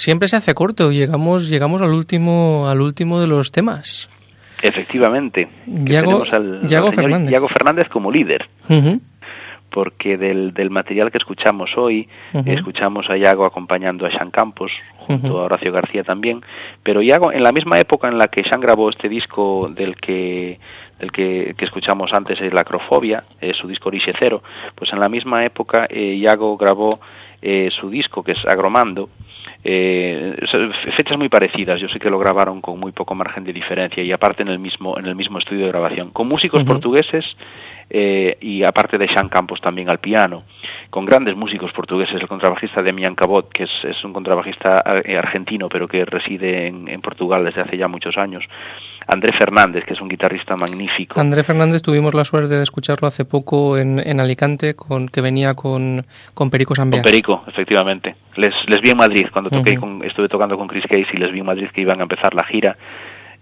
Siempre 0.00 0.28
se 0.28 0.36
hace 0.36 0.54
corto. 0.54 0.90
Llegamos, 0.90 1.48
llegamos 1.48 1.82
al 1.82 1.92
último, 1.92 2.66
al 2.68 2.80
último 2.80 3.20
de 3.20 3.26
los 3.26 3.52
temas. 3.52 4.08
Efectivamente. 4.62 5.48
Yago, 5.66 6.24
Fernández. 6.92 7.40
Fernández 7.48 7.88
como 7.88 8.10
líder. 8.10 8.48
Porque 9.70 10.16
del, 10.16 10.52
del, 10.52 10.70
material 10.70 11.12
que 11.12 11.18
escuchamos 11.18 11.76
hoy, 11.76 12.08
escuchamos 12.44 13.08
a 13.08 13.16
Yago 13.16 13.44
acompañando 13.44 14.04
a 14.04 14.10
Sean 14.10 14.32
Campos, 14.32 14.72
junto 14.98 15.38
a 15.38 15.44
Horacio 15.44 15.70
García 15.70 16.02
también, 16.02 16.42
pero 16.82 17.02
Yago, 17.02 17.32
en 17.32 17.44
la 17.44 17.52
misma 17.52 17.78
época 17.78 18.08
en 18.08 18.18
la 18.18 18.26
que 18.26 18.42
Sean 18.42 18.60
grabó 18.60 18.90
este 18.90 19.08
disco 19.08 19.70
del 19.72 19.94
que 19.94 20.58
el 20.98 21.12
que, 21.12 21.54
escuchamos 21.58 22.12
antes 22.12 22.40
es 22.40 22.52
La 22.52 22.62
Acrofobia, 22.62 23.24
su 23.54 23.68
disco 23.68 23.88
Orixe 23.88 24.12
Cero, 24.18 24.42
pues 24.74 24.92
en 24.92 25.00
la 25.00 25.08
misma 25.08 25.44
época 25.44 25.86
eh, 25.88 26.14
Iago 26.14 26.56
grabó 26.56 27.00
eh, 27.42 27.70
su 27.72 27.88
disco 27.88 28.22
que 28.22 28.32
es 28.32 28.44
Agromando, 28.44 29.08
eh, 29.62 30.36
fechas 30.96 31.18
muy 31.18 31.28
parecidas, 31.28 31.80
yo 31.80 31.88
sé 31.88 31.98
que 31.98 32.10
lo 32.10 32.18
grabaron 32.18 32.60
con 32.60 32.80
muy 32.80 32.92
poco 32.92 33.14
margen 33.14 33.44
de 33.44 33.52
diferencia 33.52 34.02
y 34.02 34.12
aparte 34.12 34.42
en 34.42 34.48
el 34.48 34.58
mismo, 34.58 34.98
en 34.98 35.06
el 35.06 35.14
mismo 35.14 35.38
estudio 35.38 35.64
de 35.64 35.68
grabación, 35.68 36.10
con 36.10 36.28
músicos 36.28 36.64
portugueses 36.64 37.36
eh, 37.92 38.38
y 38.40 38.62
aparte 38.62 38.98
de 38.98 39.08
Sean 39.08 39.28
Campos 39.28 39.60
también 39.60 39.90
al 39.90 39.98
piano, 39.98 40.44
con 40.90 41.04
grandes 41.04 41.34
músicos 41.34 41.72
portugueses, 41.72 42.22
el 42.22 42.28
contrabajista 42.28 42.84
Demian 42.84 43.16
Cabot, 43.16 43.52
que 43.52 43.64
es, 43.64 44.04
un 44.04 44.12
contrabajista 44.12 44.84
eh, 45.04 45.16
argentino 45.16 45.68
pero 45.68 45.88
que 45.88 46.04
reside 46.04 46.68
en, 46.68 47.00
Portugal 47.00 47.44
desde 47.44 47.62
hace 47.62 47.76
ya 47.76 47.88
muchos 47.88 48.16
años, 48.16 48.44
André 49.08 49.32
Fernández, 49.32 49.84
que 49.84 49.94
es 49.94 50.00
un 50.00 50.08
guitarrista 50.08 50.54
magnífico. 50.56 51.20
André 51.20 51.42
Fernández 51.42 51.82
tuvimos 51.82 52.14
la 52.14 52.24
suerte 52.24 52.54
de 52.54 52.62
escucharlo 52.62 53.08
hace 53.08 53.24
poco 53.24 53.76
en, 53.76 54.20
Alicante, 54.20 54.74
con, 54.74 55.08
que 55.08 55.20
venía 55.20 55.54
con, 55.54 56.06
con 56.32 56.50
Perico 56.50 56.76
Sambiá. 56.76 57.02
Con 57.02 57.10
Perico, 57.10 57.42
efectivamente. 57.48 58.14
Les, 58.36 58.54
les 58.68 58.80
vi 58.80 58.90
en 58.90 58.98
Madrid, 58.98 59.26
cuando 59.32 59.50
toqué 59.50 59.76
con, 59.76 60.04
estuve 60.04 60.28
tocando 60.28 60.56
con 60.56 60.68
Chris 60.68 60.86
Case 60.86 61.08
y 61.12 61.16
les 61.16 61.32
vi 61.32 61.40
en 61.40 61.46
Madrid 61.46 61.68
que 61.74 61.80
iban 61.80 61.98
a 61.98 62.04
empezar 62.04 62.34
la 62.34 62.44
gira. 62.44 62.76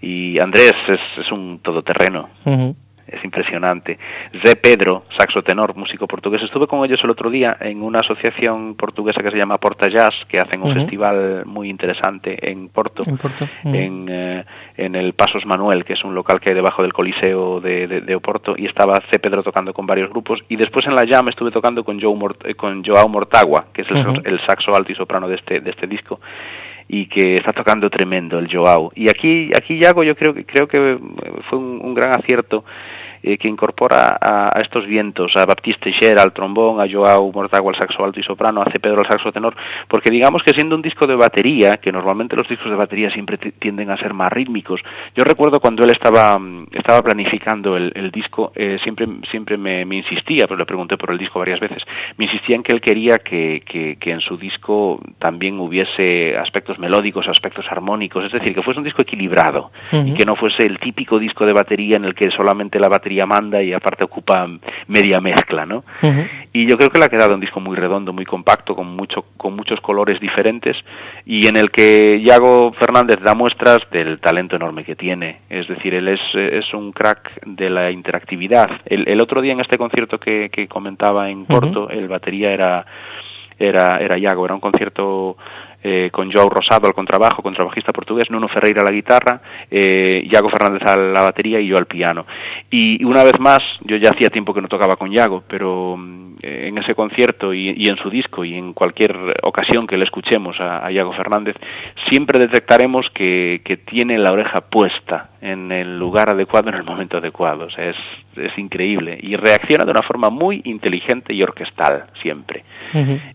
Y 0.00 0.38
Andrés 0.38 0.74
es, 0.86 1.00
es 1.18 1.32
un 1.32 1.58
todoterreno 1.58 2.30
es 3.10 3.24
impresionante. 3.24 3.98
Zé 4.42 4.56
Pedro, 4.56 5.04
saxo 5.16 5.42
tenor, 5.42 5.74
músico 5.76 6.06
portugués. 6.06 6.42
Estuve 6.42 6.66
con 6.66 6.84
ellos 6.84 7.02
el 7.04 7.10
otro 7.10 7.30
día 7.30 7.56
en 7.60 7.82
una 7.82 8.00
asociación 8.00 8.74
portuguesa 8.74 9.22
que 9.22 9.30
se 9.30 9.36
llama 9.36 9.58
Porta 9.58 9.88
Jazz, 9.88 10.14
que 10.28 10.40
hacen 10.40 10.62
un 10.62 10.74
festival 10.74 11.44
muy 11.46 11.68
interesante 11.68 12.50
en 12.50 12.68
Porto, 12.68 13.02
en, 13.64 14.06
eh, 14.08 14.44
en, 14.76 14.94
el 14.94 15.12
Pasos 15.14 15.46
Manuel, 15.46 15.84
que 15.84 15.94
es 15.94 16.04
un 16.04 16.14
local 16.14 16.40
que 16.40 16.50
hay 16.50 16.54
debajo 16.54 16.82
del 16.82 16.92
Coliseo 16.92 17.60
de, 17.60 17.86
de, 17.86 18.14
Oporto, 18.14 18.54
y 18.56 18.66
estaba 18.66 19.00
Zé 19.10 19.18
Pedro 19.18 19.42
tocando 19.42 19.72
con 19.72 19.86
varios 19.86 20.10
grupos. 20.10 20.44
Y 20.48 20.56
después 20.56 20.86
en 20.86 20.94
la 20.94 21.06
Jam 21.06 21.28
estuve 21.28 21.50
tocando 21.50 21.84
con, 21.84 22.00
Joe 22.00 22.16
eh, 22.44 22.54
con 22.54 22.84
Joao 22.84 23.08
Mortagua, 23.08 23.66
que 23.72 23.82
es 23.82 23.90
el, 23.90 24.22
el 24.24 24.40
saxo 24.40 24.74
alto 24.74 24.92
y 24.92 24.94
soprano 24.94 25.28
de 25.28 25.36
este, 25.36 25.60
de 25.60 25.70
este 25.70 25.86
disco 25.86 26.20
y 26.88 27.06
que 27.06 27.36
está 27.36 27.52
tocando 27.52 27.90
tremendo 27.90 28.38
el 28.38 28.50
Joao. 28.50 28.90
Y 28.94 29.10
aquí, 29.10 29.50
aquí 29.54 29.78
Yago 29.78 30.02
yo 30.02 30.16
creo, 30.16 30.34
creo 30.34 30.66
que 30.66 30.98
fue 31.48 31.58
un 31.58 31.94
gran 31.94 32.18
acierto 32.18 32.64
eh, 33.28 33.36
que 33.36 33.46
incorpora 33.46 34.16
a, 34.18 34.58
estos 34.62 34.86
vientos, 34.86 35.36
a 35.36 35.44
Baptiste 35.44 35.90
Teixeira 35.90 36.22
al 36.22 36.32
trombón, 36.32 36.80
a 36.80 36.90
Joao 36.90 37.30
Mortago 37.30 37.68
al 37.68 37.76
saxo 37.76 38.02
alto 38.02 38.18
y 38.18 38.22
soprano, 38.22 38.62
a 38.62 38.70
C. 38.70 38.80
Pedro 38.80 39.00
al 39.00 39.06
saxo 39.06 39.30
tenor, 39.30 39.54
porque 39.86 40.10
digamos 40.10 40.42
que 40.42 40.54
siendo 40.54 40.74
un 40.74 40.80
disco 40.80 41.06
de 41.06 41.14
batería, 41.14 41.76
que 41.76 41.92
normalmente 41.92 42.36
los 42.36 42.48
discos 42.48 42.70
de 42.70 42.76
batería 42.76 43.10
siempre 43.10 43.36
tienden 43.36 43.90
a 43.90 43.98
ser 43.98 44.14
más 44.14 44.32
rítmicos, 44.32 44.80
yo 45.14 45.24
recuerdo 45.24 45.60
cuando 45.60 45.84
él 45.84 45.90
estaba, 45.90 46.40
estaba 46.72 47.02
planificando 47.02 47.76
el, 47.76 48.10
disco, 48.10 48.50
eh, 48.54 48.78
siempre, 48.82 49.06
siempre 49.30 49.58
me, 49.58 49.82
insistía, 49.94 50.46
pero 50.46 50.56
le 50.56 50.64
pregunté 50.64 50.96
por 50.96 51.10
el 51.10 51.18
disco 51.18 51.38
varias 51.38 51.60
veces, 51.60 51.82
me 52.16 52.24
insistía 52.24 52.56
en 52.56 52.62
que 52.62 52.72
él 52.72 52.80
quería 52.80 53.18
que, 53.18 53.62
que, 53.66 54.10
en 54.10 54.20
su 54.20 54.38
disco 54.38 55.00
también 55.18 55.60
hubiese 55.60 56.38
aspectos 56.38 56.78
melódicos, 56.78 57.28
aspectos 57.28 57.66
armónicos, 57.70 58.24
es 58.24 58.32
decir, 58.32 58.54
que 58.54 58.62
fuese 58.62 58.80
un 58.80 58.84
disco 58.84 59.02
equilibrado 59.02 59.70
y 59.92 60.14
que 60.14 60.24
no 60.24 60.34
fuese 60.34 60.64
el 60.64 60.78
típico 60.78 61.18
disco 61.18 61.44
de 61.44 61.52
batería 61.52 61.96
en 61.96 62.06
el 62.06 62.14
que 62.14 62.30
solamente 62.30 62.80
la 62.80 62.88
batería 62.88 63.17
manda 63.26 63.62
y 63.62 63.72
aparte 63.72 64.04
ocupa 64.04 64.48
media 64.86 65.20
mezcla, 65.20 65.66
¿no? 65.66 65.84
Y 66.52 66.66
yo 66.66 66.76
creo 66.76 66.90
que 66.90 66.98
le 66.98 67.04
ha 67.04 67.08
quedado 67.08 67.34
un 67.34 67.40
disco 67.40 67.60
muy 67.60 67.76
redondo, 67.76 68.12
muy 68.12 68.24
compacto, 68.24 68.74
con 68.74 68.88
mucho, 68.88 69.24
con 69.36 69.54
muchos 69.54 69.80
colores 69.80 70.20
diferentes 70.20 70.76
y 71.24 71.46
en 71.46 71.56
el 71.56 71.70
que 71.70 72.20
Yago 72.22 72.72
Fernández 72.72 73.20
da 73.20 73.34
muestras 73.34 73.82
del 73.90 74.18
talento 74.18 74.56
enorme 74.56 74.84
que 74.84 74.96
tiene. 74.96 75.40
Es 75.48 75.68
decir, 75.68 75.94
él 75.94 76.08
es, 76.08 76.20
es 76.34 76.72
un 76.74 76.92
crack 76.92 77.44
de 77.44 77.70
la 77.70 77.90
interactividad. 77.90 78.70
El, 78.86 79.20
otro 79.20 79.40
día 79.40 79.52
en 79.52 79.60
este 79.60 79.78
concierto 79.78 80.18
que, 80.18 80.68
comentaba 80.68 81.30
en 81.30 81.44
Porto, 81.44 81.90
el 81.90 82.08
batería 82.08 82.52
era 82.52 82.86
era, 83.58 83.98
era 83.98 84.18
Yago, 84.18 84.44
era 84.44 84.54
un 84.54 84.60
concierto 84.60 85.36
eh, 85.80 86.10
con 86.12 86.32
Joao 86.32 86.48
Rosado 86.48 86.88
al 86.88 86.94
contrabajo, 86.94 87.42
contrabajista 87.42 87.92
portugués, 87.92 88.30
Nuno 88.30 88.48
Ferreira 88.48 88.82
a 88.82 88.84
la 88.84 88.90
guitarra, 88.90 89.40
eh, 89.70 90.26
Iago 90.28 90.48
Fernández 90.50 90.82
a 90.82 90.96
la 90.96 91.20
batería 91.20 91.60
y 91.60 91.68
yo 91.68 91.78
al 91.78 91.86
piano. 91.86 92.26
Y, 92.68 93.04
una 93.04 93.22
vez 93.22 93.38
más, 93.38 93.62
yo 93.82 93.96
ya 93.96 94.10
hacía 94.10 94.30
tiempo 94.30 94.52
que 94.52 94.60
no 94.60 94.68
tocaba 94.68 94.96
con 94.96 95.12
Iago, 95.12 95.44
pero 95.46 95.96
mm, 95.96 96.38
en 96.42 96.78
ese 96.78 96.96
concierto 96.96 97.54
y, 97.54 97.88
en 97.88 97.96
su 97.96 98.10
disco 98.10 98.44
y 98.44 98.54
en 98.54 98.72
cualquier 98.72 99.16
ocasión 99.42 99.86
que 99.86 99.98
le 99.98 100.04
escuchemos 100.04 100.60
a, 100.60 100.90
Iago 100.90 101.12
Fernández, 101.12 101.56
siempre 102.08 102.38
detectaremos 102.38 103.10
que, 103.10 103.62
que, 103.64 103.76
tiene 103.76 104.18
la 104.18 104.32
oreja 104.32 104.60
puesta 104.62 105.30
en 105.40 105.70
el 105.70 105.98
lugar 105.98 106.28
adecuado 106.28 106.68
en 106.70 106.74
el 106.74 106.84
momento 106.84 107.18
adecuado. 107.18 107.66
O 107.66 107.70
sea, 107.70 107.90
es, 107.90 107.96
es 108.36 108.56
increíble. 108.58 109.18
Y 109.20 109.36
reacciona 109.36 109.84
de 109.84 109.90
una 109.90 110.02
forma 110.02 110.30
muy 110.30 110.62
inteligente 110.64 111.34
y 111.34 111.42
orquestal, 111.42 112.06
siempre. 112.20 112.64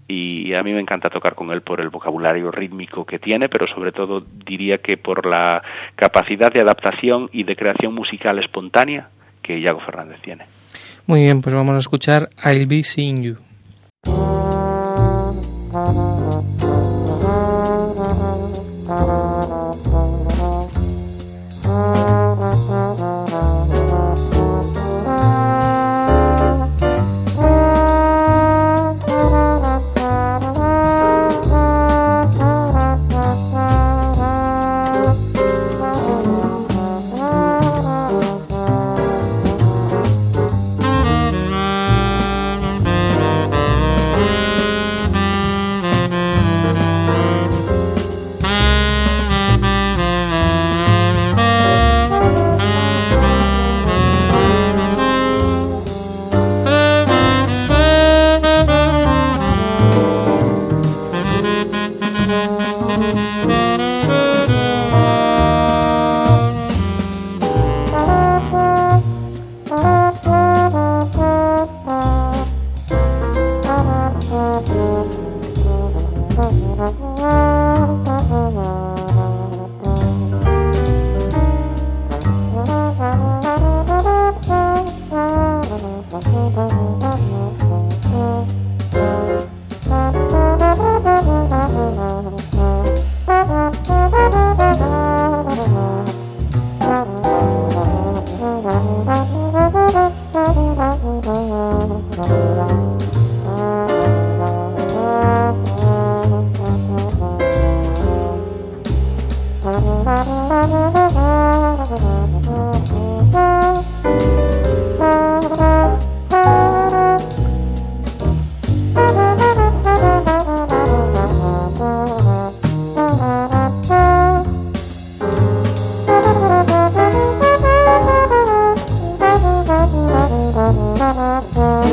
Y 0.07 0.53
a 0.53 0.63
mí 0.63 0.73
me 0.73 0.79
encanta 0.79 1.09
tocar 1.09 1.35
con 1.35 1.51
él 1.51 1.61
por 1.61 1.79
el 1.79 1.89
vocabulario 1.89 2.32
rítmico 2.51 3.05
que 3.05 3.19
tiene, 3.19 3.49
pero 3.49 3.67
sobre 3.67 3.91
todo 3.91 4.25
diría 4.45 4.79
que 4.79 4.97
por 4.97 5.25
la 5.25 5.63
capacidad 5.95 6.51
de 6.51 6.61
adaptación 6.61 7.29
y 7.31 7.43
de 7.43 7.55
creación 7.55 7.93
musical 7.93 8.39
espontánea 8.39 9.09
que 9.41 9.59
Iago 9.59 9.79
Fernández 9.79 10.19
tiene. 10.21 10.45
Muy 11.05 11.23
bien, 11.23 11.41
pues 11.41 11.53
vamos 11.53 11.75
a 11.75 11.79
escuchar 11.79 12.29
I'll 12.43 12.65
Be 12.65 12.83
Seeing 12.83 13.23
You. 13.23 13.37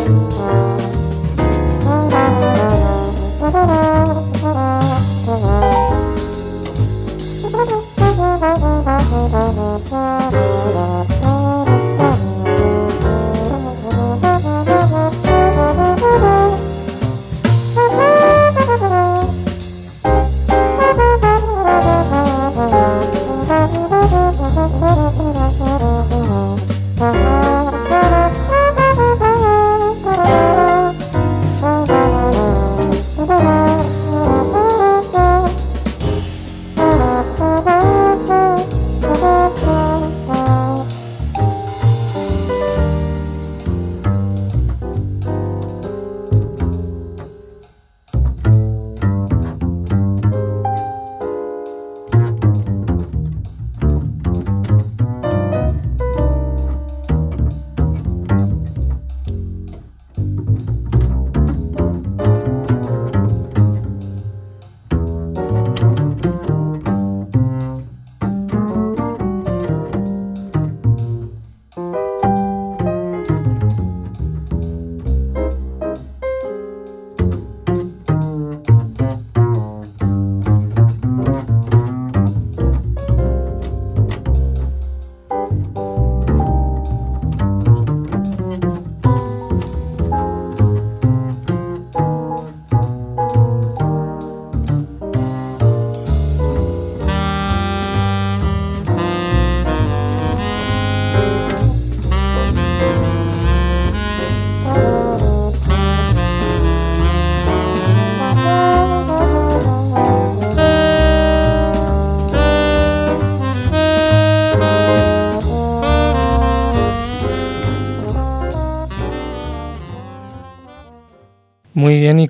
Thank 0.01 0.33
you. 0.33 0.40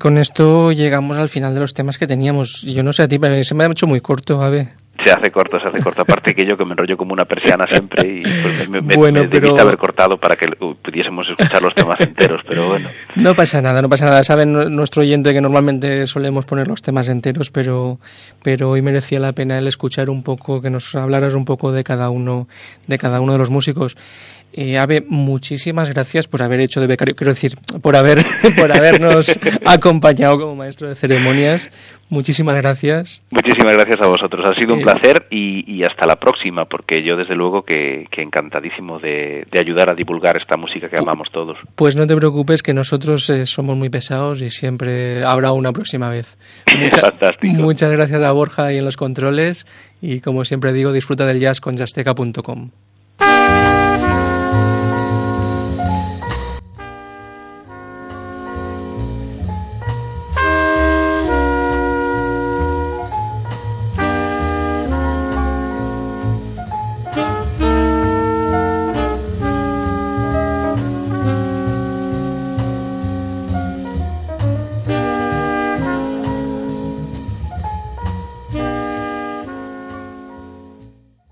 Con 0.01 0.19
esto 0.19 0.73
llegamos 0.73 1.19
al 1.19 1.29
final 1.29 1.55
de 1.55 1.61
los 1.61 1.75
temas 1.75 1.99
que 1.99 2.07
teníamos. 2.07 2.63
Yo 2.63 2.83
no 2.83 2.93
sé 2.93 3.03
a 3.03 3.09
ti, 3.09 3.21
se 3.43 3.55
me 3.55 3.65
ha 3.65 3.67
hecho 3.69 3.87
muy 3.87 4.01
corto, 4.01 4.43
a 4.43 4.49
ver. 4.49 4.69
Se 5.05 5.11
hace 5.11 5.31
corto, 5.31 5.59
se 5.61 5.69
hace 5.69 5.81
corto. 5.81 6.03
Aparte 6.03 6.35
que 6.35 6.45
yo 6.45 6.57
que 6.59 6.65
me 6.65 6.73
enrollo 6.73 6.97
como 6.97 7.13
una 7.13 7.25
persiana 7.25 7.67
siempre 7.67 8.07
y 8.07 8.23
pues 8.23 8.69
me, 8.69 8.83
me, 8.83 8.95
bueno, 8.97 9.23
pero... 9.31 9.59
haber 9.59 9.79
cortado 9.79 10.19
para 10.19 10.37
que 10.37 10.47
pudiésemos 10.47 11.27
escuchar 11.29 11.63
los 11.63 11.75
temas 11.75 12.01
enteros, 12.01 12.43
pero 12.47 12.69
bueno. 12.69 12.89
No 13.17 13.35
pasa 13.35 13.63
nada, 13.63 13.81
no 13.81 13.89
pasa 13.89 14.07
nada. 14.07 14.25
Saben 14.25 14.53
nuestro 14.75 15.03
oyente 15.03 15.33
que 15.33 15.41
normalmente 15.41 16.07
solemos 16.07 16.45
poner 16.45 16.69
los 16.69 16.83
temas 16.83 17.09
enteros, 17.09 17.51
pero, 17.51 17.99
pero 18.43 18.71
hoy 18.71 18.83
merecía 18.83 19.21
la 19.21 19.33
pena 19.33 19.59
el 19.59 19.67
escuchar 19.67 20.11
un 20.11 20.23
poco, 20.23 20.61
que 20.61 20.71
nos 20.71 20.95
hablaras 20.95 21.35
un 21.35 21.45
poco 21.45 21.73
de 21.73 21.83
cada 21.83 22.11
uno, 22.11 22.47
de 22.87 22.99
cada 22.99 23.21
uno 23.21 23.33
de 23.33 23.39
los 23.39 23.51
músicos. 23.51 23.97
Eh, 24.53 24.79
Ave, 24.79 25.05
muchísimas 25.07 25.91
gracias 25.91 26.27
por 26.27 26.43
haber 26.43 26.61
hecho 26.61 26.81
de 26.81 26.89
becario, 26.89 27.15
quiero 27.15 27.33
decir, 27.33 27.57
por 27.83 27.95
haber 27.95 28.25
por 28.57 28.73
habernos 28.73 29.39
acompañado 29.65 30.39
como 30.41 30.57
maestro 30.57 30.89
de 30.89 30.95
ceremonias. 30.95 31.71
Muchísimas 32.09 32.57
gracias. 32.57 33.23
Muchísimas 33.31 33.75
gracias 33.75 34.01
a 34.01 34.09
vosotros. 34.09 34.45
Ha 34.45 34.55
sido 34.57 34.75
un 34.75 34.81
eh, 34.81 34.83
placer 34.83 35.29
y, 35.31 35.85
hasta 35.85 36.07
la 36.07 36.17
próxima, 36.17 36.65
porque 36.65 37.05
yo 37.05 37.17
desde 37.17 37.37
luego 37.37 37.63
que, 37.63 38.09
encantadísimo 38.17 38.99
de, 38.99 39.47
ayudar 39.57 39.89
a 39.91 39.95
divulgar 39.95 40.37
esta 40.37 40.57
música 40.57 40.89
que 40.89 40.99
amamos 40.99 41.31
todos. 41.31 41.57
Pues 41.77 41.95
no 41.95 42.09
te 42.09 42.17
preocupes, 42.17 42.65
que 42.65 42.75
nosotros 42.75 43.31
eh, 43.31 43.47
somos 43.47 43.77
muy 43.77 43.91
pesados 43.91 44.43
y 44.43 44.51
siempre 44.51 45.25
habrá 45.25 45.53
una 45.53 45.73
próxima 45.73 46.11
vez. 46.11 46.37
Fantástico. 47.01 47.55
Muchas 47.55 47.93
gracias 47.93 48.21
a 48.21 48.33
Borja 48.33 48.73
y 48.73 48.79
en 48.79 48.85
los 48.85 48.97
controles 48.97 49.67
y 50.03 50.21
como 50.21 50.45
siempre 50.45 50.73
digo, 50.73 50.93
disfruta 50.93 51.27
del 51.27 51.39
jazz 51.39 51.61
con 51.61 51.77
jazzteca.com. 51.77 52.71